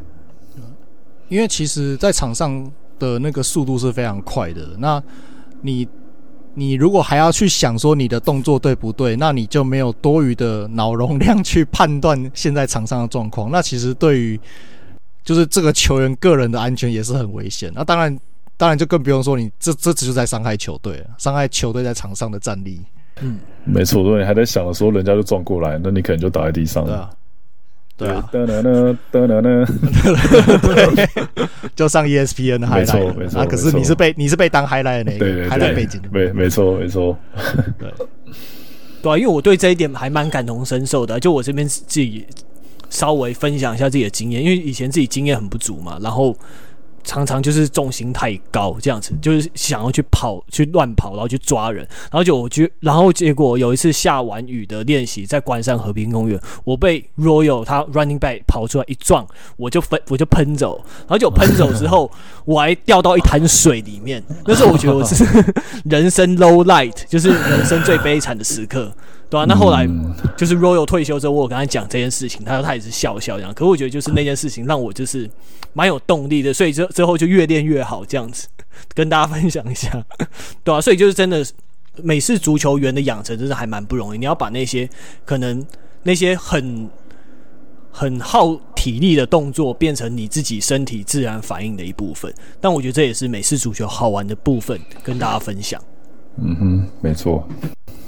[1.28, 4.68] 因为其实，在场上的那个速度是非常快的。
[4.78, 5.00] 那
[5.60, 5.86] 你
[6.54, 13.48] 你如果还要去想说你的动作对不对，那你就没有多余的脑容量去判断现在场上的状况。
[13.52, 14.40] 那其实对于
[15.24, 17.70] 就是这个球员个人的安全也是很危险。
[17.74, 18.18] 那当然，
[18.56, 22.80] 当然就更不用说你这这只是在伤害球队了，伤害球队在场上的战力。
[23.22, 24.02] 嗯，没错。
[24.02, 26.88] 如果你还在想的时候，人家就撞过来，那你可能就倒在地上了。
[26.88, 27.10] 对啊。
[27.98, 29.48] 对啊，哒哒哒哒哒哒，
[31.76, 33.40] 就上 ESPN 的 highlight，没错没错。
[33.40, 37.14] 啊，可是你是被你是被当 highlight 的那个，对对对，highlight 背景，没没错没错。
[37.78, 37.92] 对，
[39.02, 41.20] 对啊，因为我对这一点还蛮感同身受的。
[41.20, 42.26] 就我这边自己
[42.90, 46.36] 稍微分享一下自己的经验，因为以前自己经验很不足嘛，然后。
[47.02, 59.26] 常常就是重心太高，这样子就是想要去跑、去乱跑，然后去抓人，然后就我觉，然后结果有一次下完雨的练习，在关山和平公园，我被 Royal 他 running back 跑出来一撞，
[59.56, 62.08] 我就分我就喷走，然后就喷走之后，
[62.44, 65.24] 我还掉到一滩水里面，那时候我觉得我是
[65.88, 68.94] 人生 low light，就是人生最悲惨的时刻。
[69.30, 69.88] 对啊，那后来
[70.36, 73.54] 就是 Royal 退休之后，我有跟他讲这件事情，他说他也是笑笑这样。
[73.54, 75.30] 可我觉得就是那件事情让我就是
[75.72, 78.48] 蛮有动力的，所以之之后就越练越好这样子，
[78.92, 80.04] 跟大家分享一下，
[80.64, 81.46] 对啊，所以就是真的
[82.02, 84.88] 美式足球员的养成真的还蛮不容易，你要把那些
[85.24, 85.64] 可能
[86.02, 86.90] 那些很
[87.92, 92.32] 很耗体力的动作变成你自己身体自然反应的一部分。
[92.60, 95.80] 但我觉得这也是美式足球好玩的部分，跟大家分享。
[96.42, 97.46] 嗯哼，没错。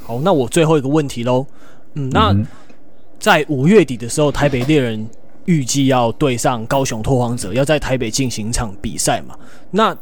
[0.03, 1.47] 好，那我最后一个问题喽。
[1.95, 2.35] 嗯，那
[3.19, 5.07] 在五月底的时候，台北猎人
[5.45, 9.37] 预计要对上高雄拓荒者，要在台北进行一场比赛嘛？
[9.71, 9.97] 那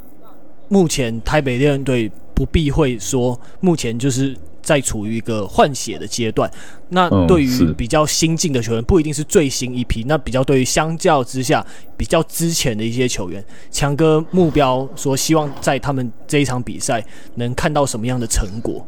[0.68, 6.51] 目前台北猎人队不避讳说，目前就是在处于一个换血的阶段。
[6.90, 10.05] 那对于比较新进的球员，不一定是最新一批。
[10.05, 11.64] 那比较对于相较之下
[11.96, 18.86] 比较之前的一些球员，强哥目标说希望在他们这一场比赛能看到什么样的成果？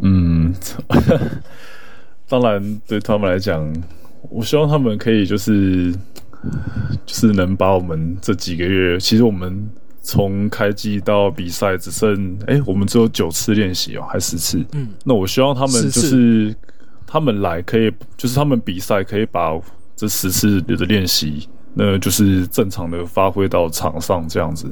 [0.00, 0.54] 嗯，
[2.28, 3.72] 当然对他们来讲，
[4.30, 5.92] 我希望他们可以就是
[7.04, 9.68] 就是能把我们这几个月，其实我们
[10.02, 14.64] 从开机到比赛只剩哎、欸，我们只有九次练习哦，还十次。
[14.72, 16.54] 嗯，那我希望他们就是
[17.06, 19.58] 他们来可以，就是他们比赛可以把
[19.96, 24.70] 这十次的练习，那就是正常的发挥到场上这样子。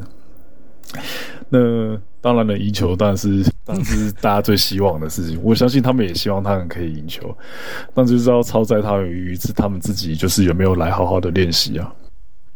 [1.49, 5.39] 那当然了，赢球当然是当然是大家最希望的事情。
[5.43, 7.37] 我相信他们也希望他们可以赢球，
[7.95, 11.95] 但就是要超载他们于是他们自己就是有没有来好好的练习啊？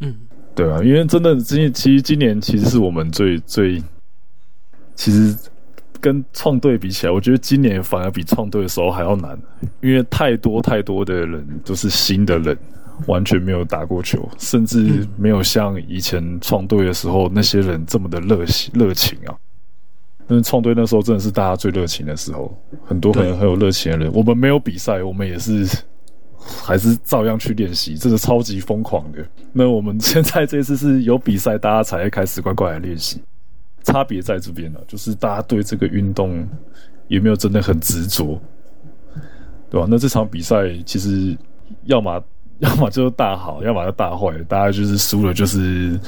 [0.01, 0.15] 嗯，
[0.55, 3.81] 对啊，因为真的今其实今年其实是我们最最，
[4.95, 5.37] 其实
[6.01, 9.39] 跟创队比起来，我觉得今年反而比创队的时候还要难，
[9.81, 12.57] 因为太多太多的人都是新的人。
[13.07, 19.35] 完全没有打过球，甚至没有像以前创队的时候那些人这么的热情热情啊！
[20.29, 24.13] 因为创队那时候真的是大家最热情的时候，很多很很有热情的人。
[24.13, 25.67] 我们没有比赛，我们也是
[26.39, 29.27] 还是照样去练习，真的超级疯狂的。
[29.53, 33.21] 那我们现在这次是有比赛，大家才会开始乖乖来练习。
[33.83, 36.47] 差别在这边了，就是大家对这个运动
[37.09, 38.41] 有没有真的很执着，
[39.69, 39.87] 对吧？
[39.91, 41.37] 那这场比赛其实
[41.85, 42.23] 要么。
[42.63, 44.33] 要么就是大好，要么就大坏。
[44.47, 45.99] 大家就是输了，就是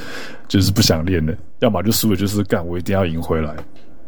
[0.47, 3.57] 就是不想练了；要么就输了，就是干我一定要赢回来，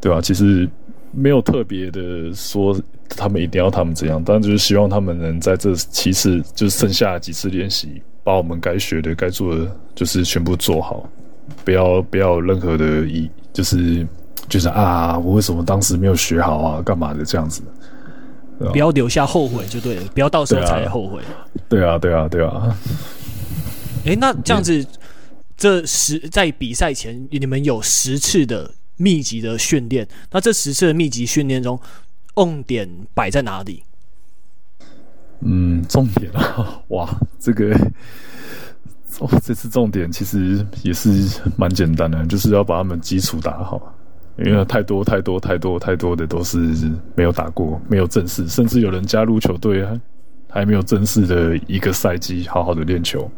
[0.00, 0.20] 对吧？
[0.20, 0.68] 其实
[1.10, 2.78] 没有特别的说
[3.08, 11.08] 他们一定要他们怎样，但就是希望他们能在这七次，就剩下几次练习，把我们该学的、该做的，就是全部做好，
[11.64, 14.06] 不要不要任何的疑，就是
[14.50, 16.82] 就是啊，我为什么当时没有学好啊？
[16.82, 17.62] 干嘛的这样子？
[18.58, 21.20] 不要留下后悔就对了，不要到时候才后悔。
[21.68, 22.76] 对啊，对啊，对啊。
[24.04, 24.86] 哎、欸，那这样子，
[25.56, 31.80] 这十在比赛前你们有十次的密集的训练，那这十次的密集训练中，
[32.34, 33.82] 重点摆在哪里？
[35.40, 37.74] 嗯，重点啊， 哇，这个，
[39.18, 43.94] 哦，这次重点其实也是蛮简单的，就是要把他们基础打好。
[44.36, 46.58] 因为太多太多太多太多的都是
[47.14, 50.00] 没有打过，没有正式，甚至有人加入球队还
[50.48, 53.30] 还没有正式的一个赛季好好的练球。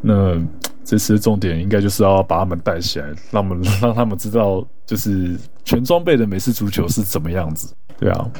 [0.00, 0.40] 那
[0.84, 7.74] 这次的重点应该就是要把他们带起来，让他们让他们知道，就是全装备的美式足球是怎么样子。
[7.98, 8.30] 对啊，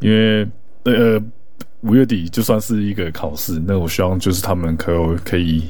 [0.00, 0.48] 因为
[0.84, 1.22] 呃
[1.82, 5.68] 五月底就算是一个考试，那我希望就是他们可以可以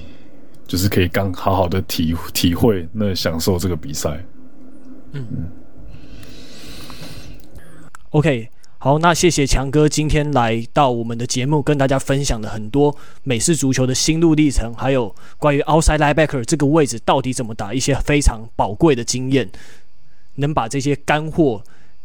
[0.67, 4.19] 就是可以刚好好的体体会那享受这个比赛。
[5.13, 5.51] 嗯
[8.11, 8.49] ，OK，
[8.79, 19.49] 好，那谢谢强哥今天来到我们的节目，跟大家分享了很多美式足球的心路历程，还有关于 outside linebacker 这个位置到底怎么打，一些非常宝贵的经验，
[20.37, 21.63] 能把这些干货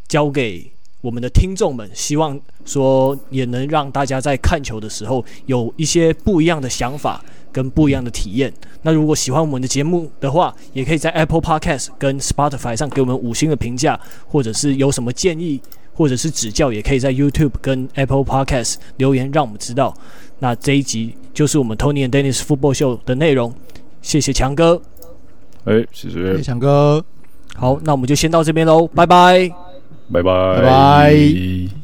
[0.08, 0.72] 交给
[1.02, 7.24] 我们的听众们，希望说也能让大家在看球的时候有一些不一样的想法。
[7.52, 8.52] 跟不一样的体验。
[8.82, 15.62] 那如果喜欢我们的节目的话，也可以在 Apple Podcast 跟 Spotify 上给我们五星的评价，或者是有什么建议
[15.94, 19.94] 或者是指教，也可以在 YouTube 跟 Apple Podcast 留言，让我们知道。
[20.40, 23.54] 那这一集就是我们 Tony and Dennis Football Show 的内容。
[24.02, 24.82] 谢谢强哥。
[25.66, 27.04] 哎，谢谢，谢谢强哥。
[27.54, 29.52] 好，那我们就先到这边喽，拜拜，
[30.12, 31.81] 拜拜，拜拜。